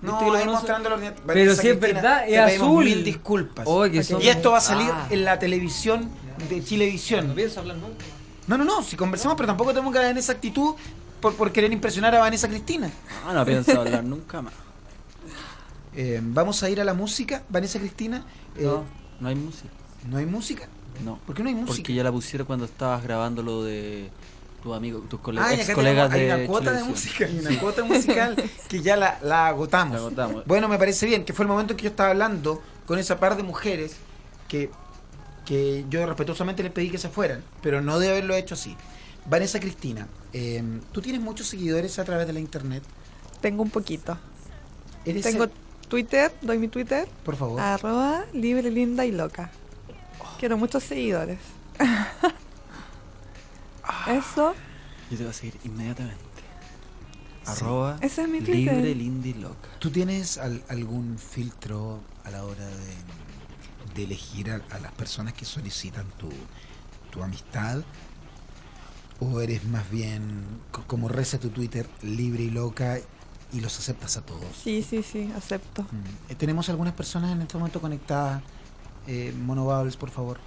[0.05, 0.57] No, ¿Viste que lo ahí conoce?
[0.59, 1.23] mostrando la ordinariedad.
[1.27, 2.83] Pero Vanessa si es verdad, es azul.
[2.85, 3.65] Mil disculpas.
[3.67, 5.07] Oye, que son- Y esto va a salir Ah.
[5.09, 6.09] en la televisión
[6.49, 7.33] de Chilevisión.
[7.35, 8.05] pienso hablar nunca.
[8.47, 10.75] No, no, no, si conversamos, pero tampoco tenemos que caer en esa actitud
[11.19, 12.91] por, por querer impresionar a Vanessa Cristina.
[13.25, 14.53] No, no pienso hablar nunca más.
[15.97, 18.25] Eh, vamos a ir a la música, Vanessa Cristina.
[18.57, 18.83] Eh, No,
[19.21, 19.69] no hay música.
[20.09, 20.67] ¿No hay música?
[21.05, 21.19] No.
[21.25, 21.73] ¿Por qué no hay música?
[21.77, 24.09] Porque ya la pusieron cuando estabas grabando lo de
[24.66, 27.26] tu amigo, tus cole- Ah, ex acá colegas tenemos- hay de una cuota de música,
[27.28, 28.36] hay una cuota musical
[28.68, 29.93] que ya la, la agotamos.
[29.93, 30.43] La agotamos.
[30.47, 33.20] Bueno, me parece bien, que fue el momento en que yo estaba hablando con esa
[33.20, 33.97] par de mujeres
[34.47, 34.72] que,
[35.45, 38.76] que yo respetuosamente les pedí que se fueran, pero no de haberlo hecho así.
[39.28, 42.82] Vanessa Cristina, eh, tú tienes muchos seguidores a través de la internet.
[43.41, 44.18] Tengo un poquito.
[45.05, 45.51] ¿Eres Tengo el-
[45.88, 47.07] Twitter, doy mi Twitter.
[47.24, 47.59] Por favor.
[47.61, 49.51] Arroba libre, linda y loca.
[50.39, 51.38] Quiero muchos seguidores.
[54.07, 54.53] Eso.
[55.11, 56.23] Yo te voy a seguir inmediatamente.
[57.45, 58.73] Arroba Ese es mi Twitter.
[58.75, 59.69] libre, linda y loca.
[59.79, 62.95] ¿Tú tienes al- algún filtro a la hora de,
[63.95, 66.29] de elegir a, a las personas que solicitan tu,
[67.11, 67.83] tu amistad?
[69.19, 72.97] ¿O eres más bien, co- como reza tu Twitter, libre y loca
[73.53, 74.43] y los aceptas a todos?
[74.63, 75.83] Sí, sí, sí, acepto.
[75.83, 76.31] Mm.
[76.31, 78.41] Eh, Tenemos algunas personas en este momento conectadas.
[79.05, 80.39] Eh, Mono Bubbles, por favor.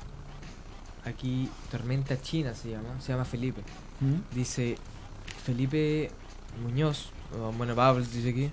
[1.08, 3.00] Aquí, Tormenta China se llama.
[3.00, 3.62] Se llama Felipe.
[4.00, 4.34] ¿Mm?
[4.34, 4.76] Dice
[5.44, 6.10] Felipe
[6.62, 7.10] Muñoz.
[7.38, 8.50] O Mono Bubbles dice aquí.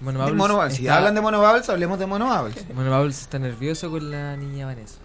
[0.00, 0.74] Mono Bubbles.
[0.74, 2.66] Si hablan de Mono Bubbles, hablemos de Mono Bubbles.
[2.74, 4.98] Mono Bubbles está nervioso con la niña Vanessa.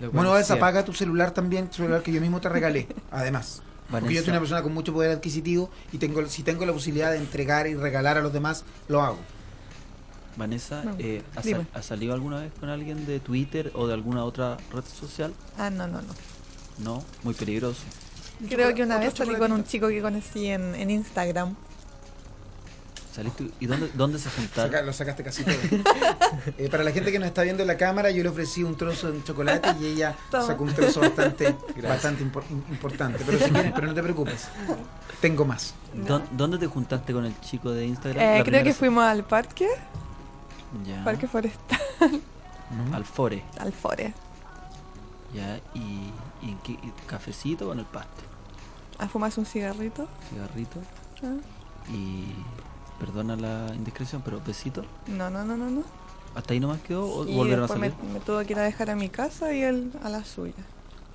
[0.00, 3.62] Mono es Bubbles, apaga tu celular también, celular que yo mismo te regalé, además.
[3.90, 7.10] Porque yo soy una persona con mucho poder adquisitivo y tengo si tengo la posibilidad
[7.10, 9.18] de entregar y regalar a los demás, lo hago.
[10.38, 11.58] Vanessa, No, eh, ¿has, dime.
[11.64, 15.34] sal- has salido alguna vez con alguien de Twitter o de alguna otra red social?
[15.58, 16.14] Ah, no, no, no.
[16.78, 17.80] No, muy peligroso.
[18.48, 21.56] Creo que una vez salí con un chico que conocí en, en Instagram.
[23.12, 23.50] ¿Saliste?
[23.58, 24.70] ¿Y dónde, dónde se juntaron?
[24.70, 25.54] Saca- lo sacaste casi todo.
[26.58, 28.76] Eh, para la gente que nos está viendo en la cámara, yo le ofrecí un
[28.76, 30.46] trozo de chocolate y ella Toma.
[30.46, 33.22] sacó un trozo bastante, bastante impor- importante.
[33.26, 34.46] Pero si quieres, pero no te preocupes.
[35.20, 35.74] Tengo más.
[36.06, 38.22] ¿Dó- ¿Dónde te juntaste con el chico de Instagram?
[38.22, 39.66] Eh, creo que fuimos al parque,
[40.86, 41.02] Ya.
[41.04, 41.80] parque forestal,
[42.92, 43.42] Al fore.
[43.58, 44.12] al Fore.
[45.34, 46.10] Ya, y,
[46.42, 48.22] y en qué y cafecito o en el pasto,
[48.98, 50.08] ¿A fumarse un cigarrito?
[50.30, 50.80] cigarrito
[51.22, 51.36] Ah.
[51.92, 52.26] y
[52.98, 54.84] perdona la indiscreción, pero besito.
[55.06, 55.82] No, no, no, no, no.
[56.34, 57.94] ¿Hasta ahí nomás quedó o volvieron a salir?
[58.02, 60.54] me, me tuvo que ir a dejar a mi casa y él a la suya.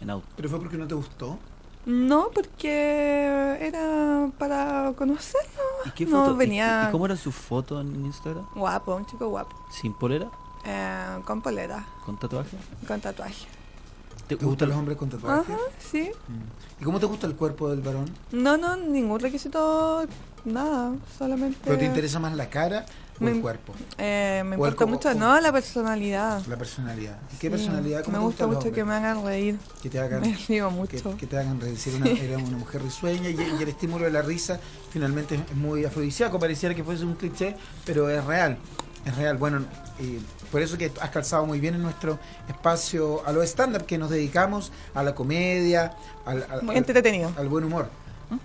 [0.02, 0.26] En auto.
[0.36, 1.38] ¿Pero fue porque no te gustó?
[1.86, 5.50] No, porque era para conocerlo.
[5.86, 6.34] ¿Y qué No, foto?
[6.36, 8.46] ¿Y- venía- ¿Y, cómo eran sus fotos en Instagram?
[8.56, 9.56] Guapo, un chico guapo.
[9.70, 10.30] ¿Sin polera?
[10.66, 12.56] Eh, con polera, ¿Con tatuaje?
[12.88, 13.48] con tatuaje.
[14.28, 15.54] ¿Te, ¿Te gustan los hombres con tatuajes?
[15.56, 16.10] Ajá, sí.
[16.80, 18.06] ¿Y cómo te gusta el cuerpo del varón?
[18.32, 20.06] No, no, ningún requisito,
[20.46, 21.58] nada, solamente...
[21.66, 22.86] ¿Pero te interesa más la cara
[23.22, 23.74] o el Me- cuerpo?
[23.98, 26.46] Eh, me O el importa mucho, o- no, la personalidad.
[26.48, 27.18] La personalidad.
[27.34, 28.04] ¿Y qué Sí, personalidad?
[28.04, 29.58] ¿Cómo Me gusta gustan los mucho que me hagan reír.
[29.82, 31.18] Que te hagan, Me río mucho.
[31.18, 31.78] que te hagan reír.
[31.86, 34.60] Era una, era una mujer risueña y, y el estímulo de la risa
[34.92, 36.40] finalmente es muy afrodisíaco.
[36.40, 37.56] Pareciera que fuese un cliché,
[37.86, 38.58] pero es real.
[39.06, 39.38] Es real.
[39.38, 39.66] Bueno,
[40.00, 40.20] eh,
[40.52, 44.10] por eso que has calzado muy bien en nuestro espacio a los stand-up, que nos
[44.10, 45.96] dedicamos a la comedia,
[46.26, 47.32] al, al- Muy al- entretenido.
[47.38, 47.90] al buen humor.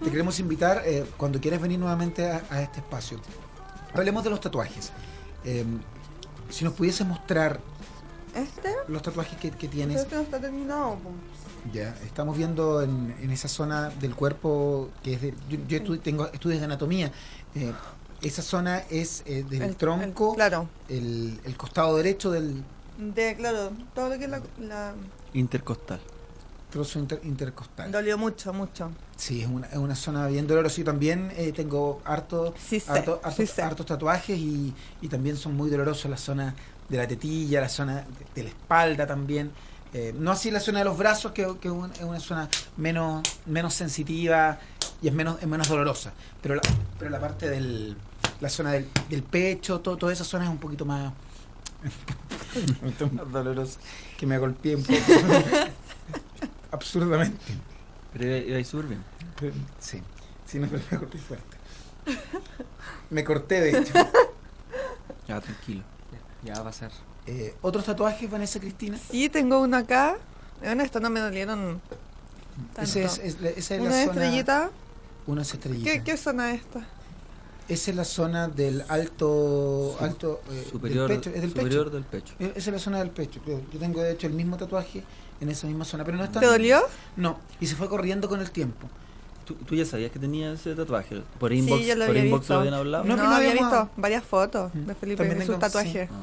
[0.05, 3.19] Te queremos invitar eh, cuando quieras venir nuevamente a, a este espacio.
[3.99, 4.93] Hablemos de los tatuajes.
[5.45, 5.65] Eh,
[6.51, 7.61] si nos pudiese mostrar
[8.35, 8.71] ¿Este?
[8.89, 9.97] los tatuajes que, que tienes.
[9.97, 10.97] Pero este no está terminado.
[11.73, 15.35] Ya, estamos viendo en, en esa zona del cuerpo que es de.
[15.49, 17.13] Yo, yo estu- tengo estudios de anatomía.
[17.55, 17.73] eh,
[18.23, 20.69] esa zona es eh, del El- tronco, el- claro.
[20.89, 22.65] el, el costado derecho del
[22.99, 24.41] De, claro, todo lo que es la...
[24.61, 24.95] la-
[25.35, 26.01] Intercostal.
[26.71, 27.91] Trozo inter- intercostal.
[27.91, 28.91] Dolió mucho, mucho.
[29.17, 30.77] Sí, es una, es una zona bien dolorosa.
[30.79, 35.71] Yo también eh, tengo harto, Sí harto- sí hartos, tatuajes y, y también son muy
[35.71, 36.55] dolorosos la zona
[36.89, 38.05] de la tetilla, la zona de,
[38.35, 39.51] de la espalda también.
[39.95, 43.23] Eh, no así la zona de los brazos, que, que un- es una zona menos,
[43.47, 44.59] menos sensitiva
[45.01, 46.13] y es menos, es menos dolorosa.
[46.43, 46.61] Pero la,
[46.99, 47.97] pero la parte del,
[48.41, 51.13] la zona del, del pecho, todo, toda esa zona es un poquito más,
[52.55, 53.79] un poquito más dolorosa,
[54.19, 54.99] que me golpeé un poco.
[56.71, 57.39] Absurdamente.
[58.13, 58.59] Pero iba.
[59.39, 60.03] Pero- Sí,
[60.47, 61.57] sí, no, pero me golpeé fuerte.
[63.11, 63.93] Me corté, de hecho.
[65.27, 65.83] Ya, tranquilo.
[66.43, 66.91] Ya va a pasar.
[67.27, 68.97] Eh, ¿Otros tatuajes, Vanessa Cristina?
[69.11, 70.17] Sí, tengo uno acá.
[70.61, 71.81] Bueno, estos no me dolieron
[72.75, 72.83] tanto.
[72.83, 74.13] Ese es, es la- esa es Una la zona.
[74.13, 74.71] estrellita.
[75.27, 75.91] Una estrellita.
[75.93, 76.87] ¿Qué, ¿Qué zona es esta?
[77.69, 79.95] Esa es la zona del alto.
[79.99, 81.31] Su- alto eh, superior del pecho.
[81.35, 81.95] Es del superior pecho.
[81.97, 82.35] del pecho.
[82.39, 83.41] Eh, Esa es la zona del pecho.
[83.47, 85.03] Yo tengo, de hecho, el mismo tatuaje
[85.41, 86.05] en esa misma zona.
[86.05, 86.41] Pero no está.
[86.41, 86.81] ¿Te dolió?
[87.17, 88.89] No, y se fue corriendo con el tiempo.
[89.45, 91.23] ¿Tú, tú ya sabías que tenía ese tatuaje?
[91.39, 92.55] ¿Por inbox, sí, yo lo por había inbox visto.
[92.55, 93.05] lo habían hablado?
[93.05, 96.09] No, No, no había visto varias fotos de Felipe También en su tengo- tatuaje.
[96.11, 96.15] Ah,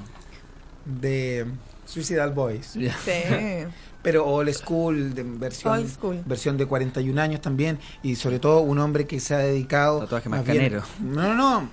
[0.85, 1.45] De
[1.85, 2.67] Suicidal Boys.
[2.67, 2.87] Sí.
[4.01, 6.21] Pero old school, de versión, Old school.
[6.27, 10.01] versión de 41 años también, y sobre todo un hombre que se ha dedicado...
[10.01, 10.83] Tatuaje más bien- canero.
[11.01, 11.69] No, no,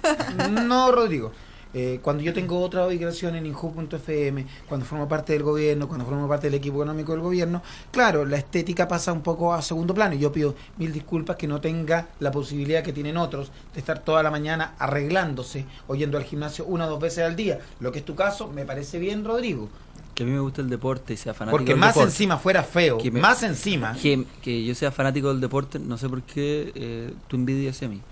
[0.50, 1.32] no, no, Rodrigo.
[1.74, 6.28] Eh, cuando yo tengo otra ubicación en Inju.fm, cuando formo parte del gobierno, cuando formo
[6.28, 10.14] parte del equipo económico del gobierno, claro, la estética pasa un poco a segundo plano.
[10.14, 14.00] Y yo pido mil disculpas que no tenga la posibilidad que tienen otros de estar
[14.00, 17.58] toda la mañana arreglándose o yendo al gimnasio una o dos veces al día.
[17.80, 19.68] Lo que es tu caso, me parece bien, Rodrigo.
[20.14, 22.10] Que a mí me gusta el deporte y sea fanático Porque del más deporte.
[22.10, 23.94] encima fuera feo, Que me- más encima.
[23.94, 27.88] Que, que yo sea fanático del deporte, no sé por qué eh, tú envidias hacia
[27.88, 28.02] mí.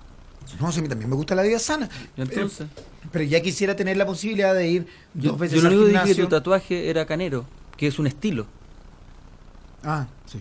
[0.61, 1.89] No, sí, a mí también me gusta la vida sana.
[2.17, 2.67] Entonces,
[3.13, 5.87] Pero ya quisiera tener la posibilidad de ir yo, dos veces yo lo al único
[5.89, 6.25] dije que gimnasio.
[6.25, 7.45] tu tatuaje era canero,
[7.77, 8.47] que es un estilo.
[9.83, 10.39] Ah, sí.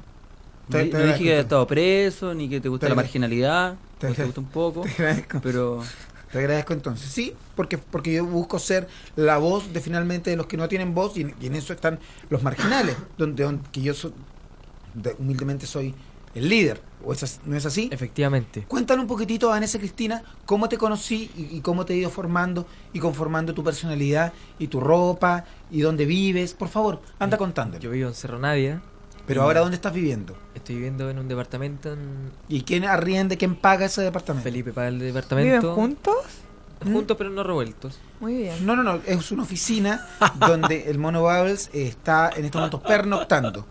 [0.68, 2.90] No, Te- di- te no dije que hayas estado preso, ni que te gusta Te
[2.90, 5.40] la marginalidad, te gusta un poco, Te agradezco.
[5.42, 5.84] pero
[6.32, 7.10] Te agradezco entonces.
[7.10, 10.94] Sí, porque, porque yo busco ser la voz de finalmente de los que no tienen
[10.94, 14.12] voz y en, y en eso están los marginales, donde, donde- que yo so-
[14.94, 15.96] de- humildemente soy
[16.36, 16.82] el líder.
[17.04, 17.90] ¿O es no es así?
[17.92, 18.66] Efectivamente.
[18.68, 22.66] Cuéntale un poquitito, Vanessa Cristina, cómo te conocí y, y cómo te he ido formando
[22.92, 26.54] y conformando tu personalidad y tu ropa y dónde vives.
[26.54, 27.82] Por favor, anda contándolo.
[27.82, 28.82] Yo vivo en Cerro Navia.
[29.26, 30.36] Pero ahora, ¿dónde estás viviendo?
[30.56, 34.44] Estoy viviendo en un departamento en ¿Y quién arriende, quién paga ese departamento?
[34.44, 35.76] Felipe paga el ¿Viven departamento.
[35.76, 36.16] juntos?
[36.84, 38.00] Juntos pero no revueltos.
[38.20, 38.66] Muy bien.
[38.66, 40.08] No, no, no, es una oficina
[40.40, 43.68] donde el Mono Bubbles está en estos momentos pernoctando.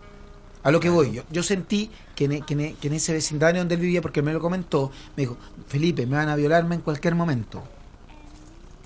[0.63, 2.93] A lo que voy, yo, yo sentí que en, e- que en e- que en
[2.95, 5.37] ese vecindario donde él vivía, porque él me lo comentó, me dijo,
[5.67, 7.63] Felipe, me van a violarme en cualquier momento.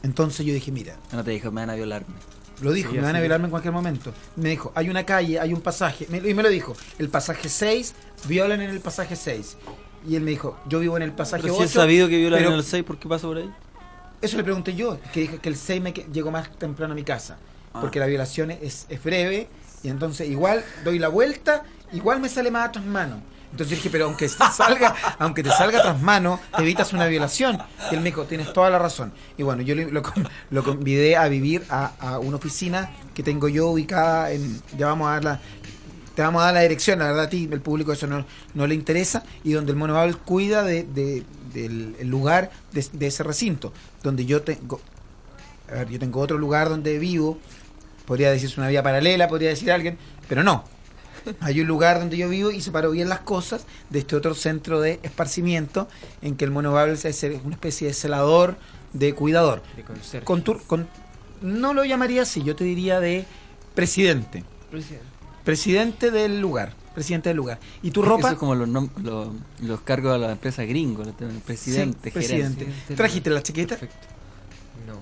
[0.03, 2.13] Entonces yo dije, mira, no te dijo, me van a violarme.
[2.61, 4.13] lo dijo, Sí, me van a violarme en cualquier momento.
[4.35, 7.49] Me dijo, hay una calle, hay un pasaje, me- y me lo dijo, el pasaje
[7.49, 7.95] 6,
[8.27, 9.57] violan en el pasaje 6.
[10.07, 11.63] Y él me dijo, yo vivo en el pasaje Pero 8.
[11.63, 13.49] si es sabido que violan pero- en el 6, ¿por qué pasa por ahí?
[14.21, 16.95] Eso le pregunté yo, que dije que el 6 me que- llegó más temprano a
[16.95, 17.37] mi casa,
[17.73, 17.81] Ah.
[17.81, 19.47] porque la violación es, es breve,
[19.83, 23.21] y entonces igual doy la vuelta, igual me sale más a tras mano.
[23.51, 27.05] Entonces yo dije, pero aunque te salga, aunque te salga tras mano, te evitas una
[27.05, 27.59] violación.
[27.91, 29.13] Y él me dijo, tienes toda la razón.
[29.37, 33.21] Y bueno, yo lo, lo con- lo convidé a vivir a, a una oficina que
[33.21, 35.39] tengo yo ubicada en, ya vamos a dar la,
[36.15, 38.25] te vamos a dar la dirección, la verdad a ti, el público eso no,
[38.55, 41.23] no le interesa, y donde el Mono Babel cuida de, de-
[41.53, 43.71] del el lugar de, de ese recinto,
[44.01, 44.81] donde yo tengo,
[45.69, 47.37] a ver, yo tengo otro lugar donde vivo,
[48.05, 49.97] podría decirse una vía paralela, podría decir alguien,
[50.27, 50.63] pero no.
[51.39, 54.81] Hay un lugar donde yo vivo y separo bien las cosas de este otro centro
[54.81, 55.87] de esparcimiento
[56.21, 58.57] en que el Mono Babel es una especie de celador,
[58.91, 59.63] de cuidador.
[60.11, 60.19] De.
[60.21, 60.87] Con tur- con-
[61.41, 63.25] no lo llamaría así, yo te diría de
[63.73, 64.43] presidente.
[64.69, 65.05] Presidente.
[65.45, 66.73] Presidente del lugar.
[66.93, 67.57] Presidente del lugar.
[67.81, 68.31] ¿Y tu Eso ropa?
[68.31, 69.29] es como los, nom- los,
[69.61, 71.03] los cargos de la empresa gringo,
[71.45, 72.65] presidente, Sí, presidente.
[72.65, 72.95] gerente.
[72.95, 73.77] ¿Trajiste la chaqueta?
[74.85, 74.99] No.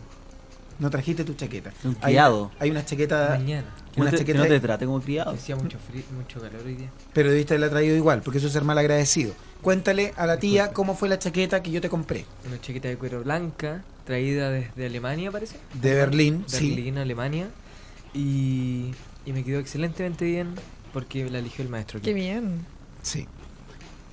[0.82, 1.72] No trajiste tu chaqueta.
[1.84, 2.52] Un Hay- criado.
[2.60, 3.30] Hay, una chaqueta.
[3.38, 3.68] Mañana.
[3.96, 4.26] No te- chaqueta.
[4.26, 5.32] que no te trate como criado.
[5.32, 6.90] Hacía mucho frío, mucho calor hoy día.
[7.14, 9.34] Pero debiste haberla traído igual, porque eso es ser mal agradecido.
[9.62, 12.26] Cuéntale a la tía cómo fue la chaqueta que yo te compré.
[12.48, 15.58] Una chaqueta de cuero blanca, traída desde Alemania, parece.
[15.80, 16.70] De Berlín, sí.
[16.72, 17.48] Berlín, Alemania.
[18.14, 18.92] Y,
[19.26, 20.56] y me quedó excelentemente bien
[20.94, 22.00] porque la eligió el maestro.
[22.00, 22.06] aquí.
[22.08, 22.66] Qué bien.
[23.04, 23.28] Sí.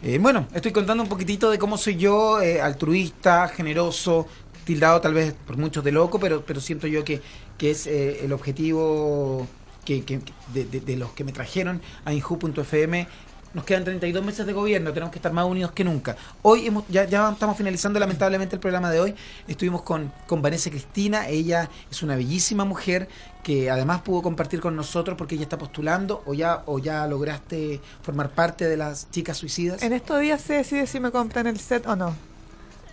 [0.03, 4.29] Eh, bueno, estoy contando un poquitito de cómo soy yo, eh, altruista, generoso,
[4.69, 7.23] tildado tal vez por muchos de loco, pero, pero siento yo que,
[7.57, 9.47] que es eh, el objetivo
[9.83, 10.21] que,
[10.53, 13.09] de los que me trajeron a Inju.fm.
[13.55, 16.19] Nos quedan 32 meses de gobierno, tenemos que estar más unidos que nunca.
[16.43, 19.15] Hoy hemos, ya, ya estamos finalizando lamentablemente el programa de hoy.
[19.47, 23.09] Estuvimos con, con Vanessa Cristina, ella es una bellísima mujer
[23.43, 27.81] que además pudo compartir con nosotros porque ella está postulando o ya, o ya lograste
[28.03, 29.83] formar parte de las chicas suicidas.
[29.83, 32.28] En estos días se decide si me compran el set o no.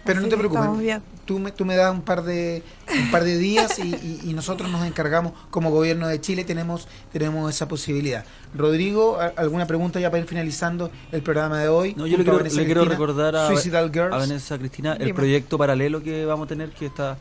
[0.05, 1.01] Pero no te preocupes, estamos bien.
[1.25, 2.61] tú me, tú me das un par de
[3.03, 6.87] un par de días y, y- y nosotros nos encargamos como gobierno de Chile tenemos
[7.11, 8.23] tenemos esa posibilidad.
[8.55, 11.95] Rodrigo, ¿a- alguna pregunta ya para ir finalizando el programa de hoy.
[11.95, 14.13] No, yo le quiero, le quiero Cristina, recordar a, Suicidal Girls.
[14.13, 15.13] a Vanessa Cristina el Dime.
[15.13, 17.17] proyecto paralelo que vamos a tener, que está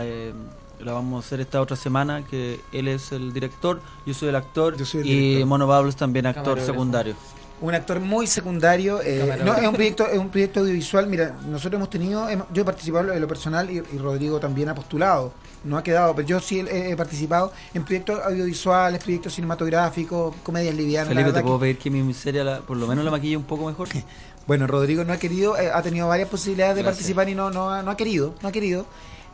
[0.00, 0.32] eh,
[0.80, 4.36] la vamos a hacer esta otra semana, que él es el director, yo soy el
[4.36, 5.44] actor soy el y.
[5.46, 7.14] Mono Bablos también actor secundario.
[7.60, 11.78] Un actor muy secundario eh, no es un proyecto es un proyecto audiovisual mira nosotros
[11.78, 15.32] hemos tenido hemos- yo he participado en lo personal y, y Rodrigo también ha postulado
[15.64, 20.74] no ha quedado pero yo sí he, he participado en proyectos audiovisuales proyectos cinematográficos comedias
[20.74, 23.36] livianas Felipe, ¿te puedo que- pedir que mi miseria la- por lo menos la maquille
[23.36, 23.88] un poco mejor?
[24.46, 26.98] Bueno, Rodrigo no ha querido, eh, ha tenido varias posibilidades de Gracias.
[26.98, 28.86] participar y no, no, ha- no ha querido, no ha querido.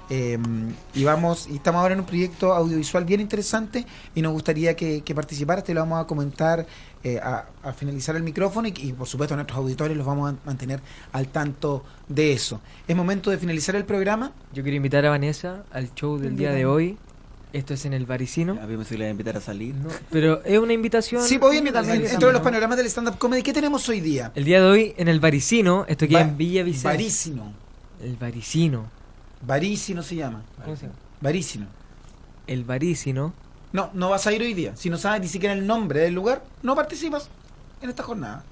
[0.08, 0.38] Eh,
[0.94, 5.02] y vamos, y estamos ahora en un proyecto audiovisual bien interesante y nos gustaría que,
[5.02, 6.66] que participaras, te lo vamos a comentar
[7.04, 10.32] eh, a, a finalizar el micrófono y, y, por supuesto a nuestros auditores los vamos
[10.32, 10.80] a mantener
[11.12, 12.60] al tanto de eso.
[12.86, 14.32] Es momento de finalizar el programa.
[14.52, 16.96] Yo quiero invitar a Vanessa al show del día de hoy.
[17.52, 18.58] Esto es en el Varicino.
[18.62, 19.74] A mí me se le voy a invitar a salir.
[20.10, 21.22] Pero es una invitación.
[21.22, 22.44] Sí, pues, obviamente, También, dentro de los ¿no?
[22.44, 24.32] panoramas del stand-up comedy, ¿qué tenemos hoy día?
[24.34, 26.88] El día de hoy en el Varicino, esto queda Va- en Villa Vicencio.
[26.90, 27.52] Varicino.
[28.02, 28.86] El Varicino.
[29.46, 30.42] Varicino se llama.
[30.64, 30.94] ¿Cómo se llama?
[31.20, 31.66] Varicino.
[32.46, 33.34] El Varicino.
[33.72, 34.76] No, no vas a ir hoy día.
[34.76, 37.28] Si no sabes ni siquiera el nombre del lugar, no participas
[37.80, 38.44] en esta jornada.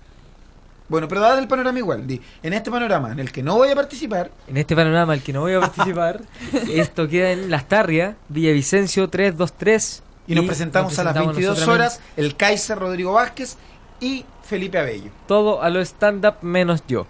[0.89, 2.07] Bueno, pero dad el panorama igual.
[2.07, 5.23] Di, en este panorama en el que no voy a participar, En este panorama al
[5.23, 6.21] que no voy a participar,
[6.69, 10.03] esto queda en Las Tarrias, Villavicencio 323.
[10.27, 13.57] y nos presentamos a las presentamos 22 nosotros horas, el Kaiser Rodrigo Vázquez
[14.01, 15.11] y Felipe Abello.
[15.29, 17.07] Todo a lo stand-up menos yo.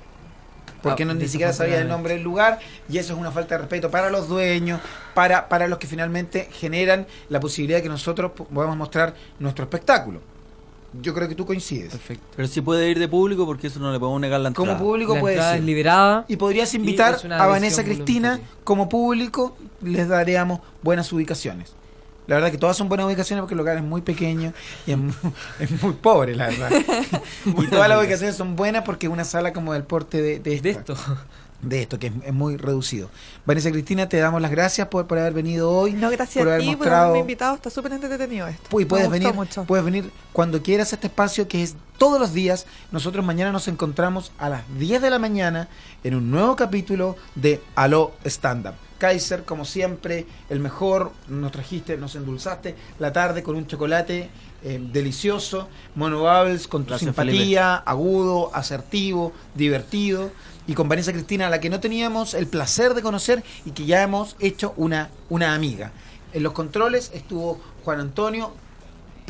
[0.83, 2.59] Porque Ah, no ni siquiera sabía el nombre del lugar
[2.89, 4.81] y eso es una falta de respeto para los dueños,
[5.14, 9.64] para, para los que finalmente generan la posibilidad de que nosotros po- podamos mostrar nuestro
[9.64, 10.20] espectáculo.
[11.01, 11.91] Yo creo que tú coincides.
[11.93, 12.24] Perfecto.
[12.35, 14.76] Pero si puede ir de público porque eso no le podemos negar la entrada.
[14.76, 15.61] Como público La puede entrada ser.
[15.61, 16.24] es liberada.
[16.26, 21.74] Y podrías invitar a Vanessa Cristina como público, les daríamos buenas ubicaciones.
[22.26, 24.52] La verdad que todas son buenas ubicaciones porque el lugar es muy pequeño
[24.86, 25.12] y es muy,
[25.60, 26.70] es muy pobre, la verdad.
[27.44, 30.54] y todas las ubicaciones son buenas porque es una sala como del porte de, de,
[30.54, 30.96] esta- De esto.
[31.62, 33.10] de esto, que es, es muy reducido.
[33.46, 35.92] Vanessa Cristina, te damos las gracias por, por haber venido hoy.
[35.92, 37.54] No, gracias por a haber ti por mostrado- haberme invitado.
[37.56, 38.80] Está súper entretenido esto.
[38.80, 39.64] y puedes Me gustó venir, mucho.
[39.64, 42.64] puedes venir cuando quieras a este espacio que es todos los días.
[42.92, 45.68] Nosotros mañana nos encontramos a las 10 de la mañana
[46.04, 48.74] en un nuevo capítulo de Aló Stand Up.
[49.01, 54.30] Kaiser, como siempre, el mejor, nos trajiste, nos endulzaste la tarde con un chocolate
[54.62, 60.30] eh, delicioso, Mono Bubbles con tu Gracias, simpatía, agudo, asertivo, divertido,
[60.66, 63.86] y con Vanessa Cristina, a la que no teníamos el placer de conocer y que
[63.86, 65.92] ya hemos hecho una, una amiga.
[66.34, 68.53] En los controles estuvo Juan Antonio,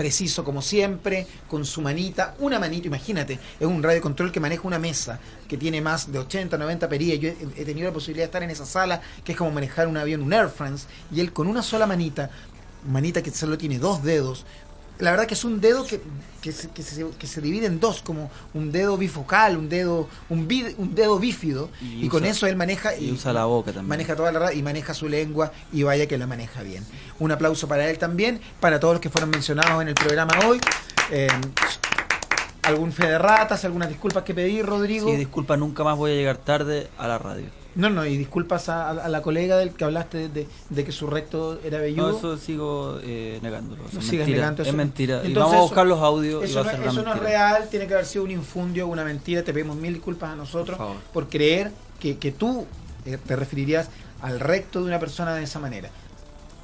[0.01, 4.67] preciso como siempre, con su manita, una manita, imagínate, es un radio control que maneja
[4.67, 7.19] una mesa que tiene más de 80, 90 perillas.
[7.19, 9.89] Yo he, he tenido la posibilidad de estar en esa sala, que es como manejar
[9.89, 12.31] un avión, un Air France, y él con una sola manita,
[12.91, 14.47] manita que solo tiene dos dedos,
[15.01, 16.01] la verdad que es un dedo que,
[16.43, 20.09] que, se, que, se, que se divide en dos, como un dedo bifocal, un dedo,
[20.29, 23.73] un, bi- un dedo bífido, y, Y con eso él maneja y usa la boca
[23.73, 23.89] también.
[23.89, 26.85] Maneja toda la y maneja su lengua y vaya que la maneja bien.
[27.19, 30.61] Un aplauso para él también, para todos los que fueron mencionados en el programa hoy.
[31.11, 31.29] Eh,
[32.71, 35.09] algún fe de ratas, algunas disculpas que pedir, Rodrigo.
[35.09, 37.47] Sí, disculpa, nunca más voy a llegar tarde a la radio.
[37.77, 41.07] No, no, y disculpas a, a la colega del que hablaste de, de que su
[41.07, 42.11] recto era velludo.
[42.11, 43.85] No, eso sigo eh, negándolo.
[43.93, 44.77] No es mentira, negando es eso.
[44.77, 45.15] mentira.
[45.23, 47.03] y Entonces, vamos a buscar los audios y Eso, va a no, ser una eso
[47.03, 47.31] no es mentira.
[47.53, 49.45] real, tiene que haber sido un infundio, una mentira.
[49.45, 50.79] Te pedimos mil disculpas a nosotros
[51.13, 52.67] por creer que, que tú
[53.07, 53.89] eh, te referirías
[54.21, 55.91] al recto de una persona de esa manera.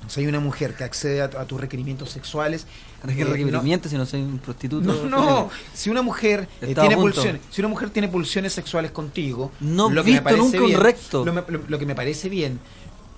[0.09, 2.66] Si hay una mujer que accede a, a tus requerimientos sexuales.
[3.07, 4.86] ¿Qué eh, no- requerimiento si no soy un prostituto?
[4.92, 9.52] no, no, si una mujer eh, tiene pulsiones, si una mujer tiene pulsiones sexuales contigo,
[9.61, 11.24] No lo he que me visto nunca un bien- recto.
[11.24, 12.59] Lo, me- lo- lo que me parece bien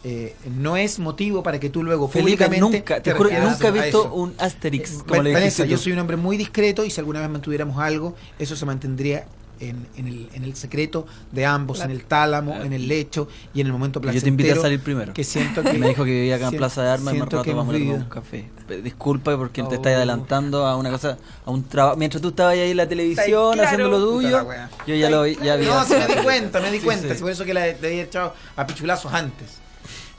[0.05, 3.69] eh, no es motivo para que tú luego Felipe, públicamente nunca, te te juro, nunca
[3.69, 6.85] he visto un Asterix, Eh, como le Vanessa, dijiste yo soy un hombre muy discreto
[6.85, 9.27] y si alguna vez mantuviéramos algo, eso se mantendría
[9.61, 13.61] en, en el, en el secreto de ambos, en el tálamo, en el lecho y
[13.61, 14.21] en el momento Y placentero.
[14.21, 15.13] yo te invité a salir primero.
[15.15, 17.29] Que siento que me dijo que vivía acá en siento- Plaza de Armas y más
[17.29, 18.49] rato que vamos a un café.
[18.83, 19.73] Disculpa porque te Oh.
[19.75, 21.97] estás adelantando a una cosa, a un trabajo.
[21.97, 23.63] Mientras tú estabas ahí en la televisión claro.
[23.69, 24.47] haciendo lo tuyo,
[24.87, 25.69] yo ya lo ya había.
[25.69, 27.09] No, sí me di cuenta, me di Sí, cuenta.
[27.09, 27.15] sí.
[27.17, 29.59] sí, por eso que la, le había echado a pichulazos antes.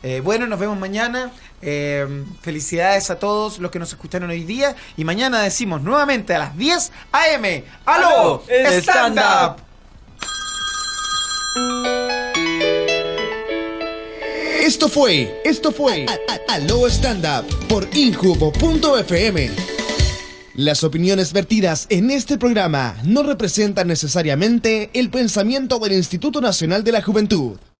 [0.03, 1.31] Eh, bueno, nos vemos mañana.
[1.61, 4.75] Eh, felicidades a todos los que nos escucharon hoy día.
[4.97, 7.63] Y mañana decimos nuevamente a las 10 a.m.
[7.85, 8.07] ¡Aló!
[8.07, 8.43] ¡Aló!
[8.47, 9.69] ¡Stand ¡Stand up!
[14.61, 16.05] Esto fue, esto fue
[16.47, 19.51] Aló Stand Up por Injubo.fm.
[20.55, 26.91] Las opiniones vertidas en este programa no representan necesariamente el pensamiento del Instituto Nacional de
[26.91, 27.57] la Juventud.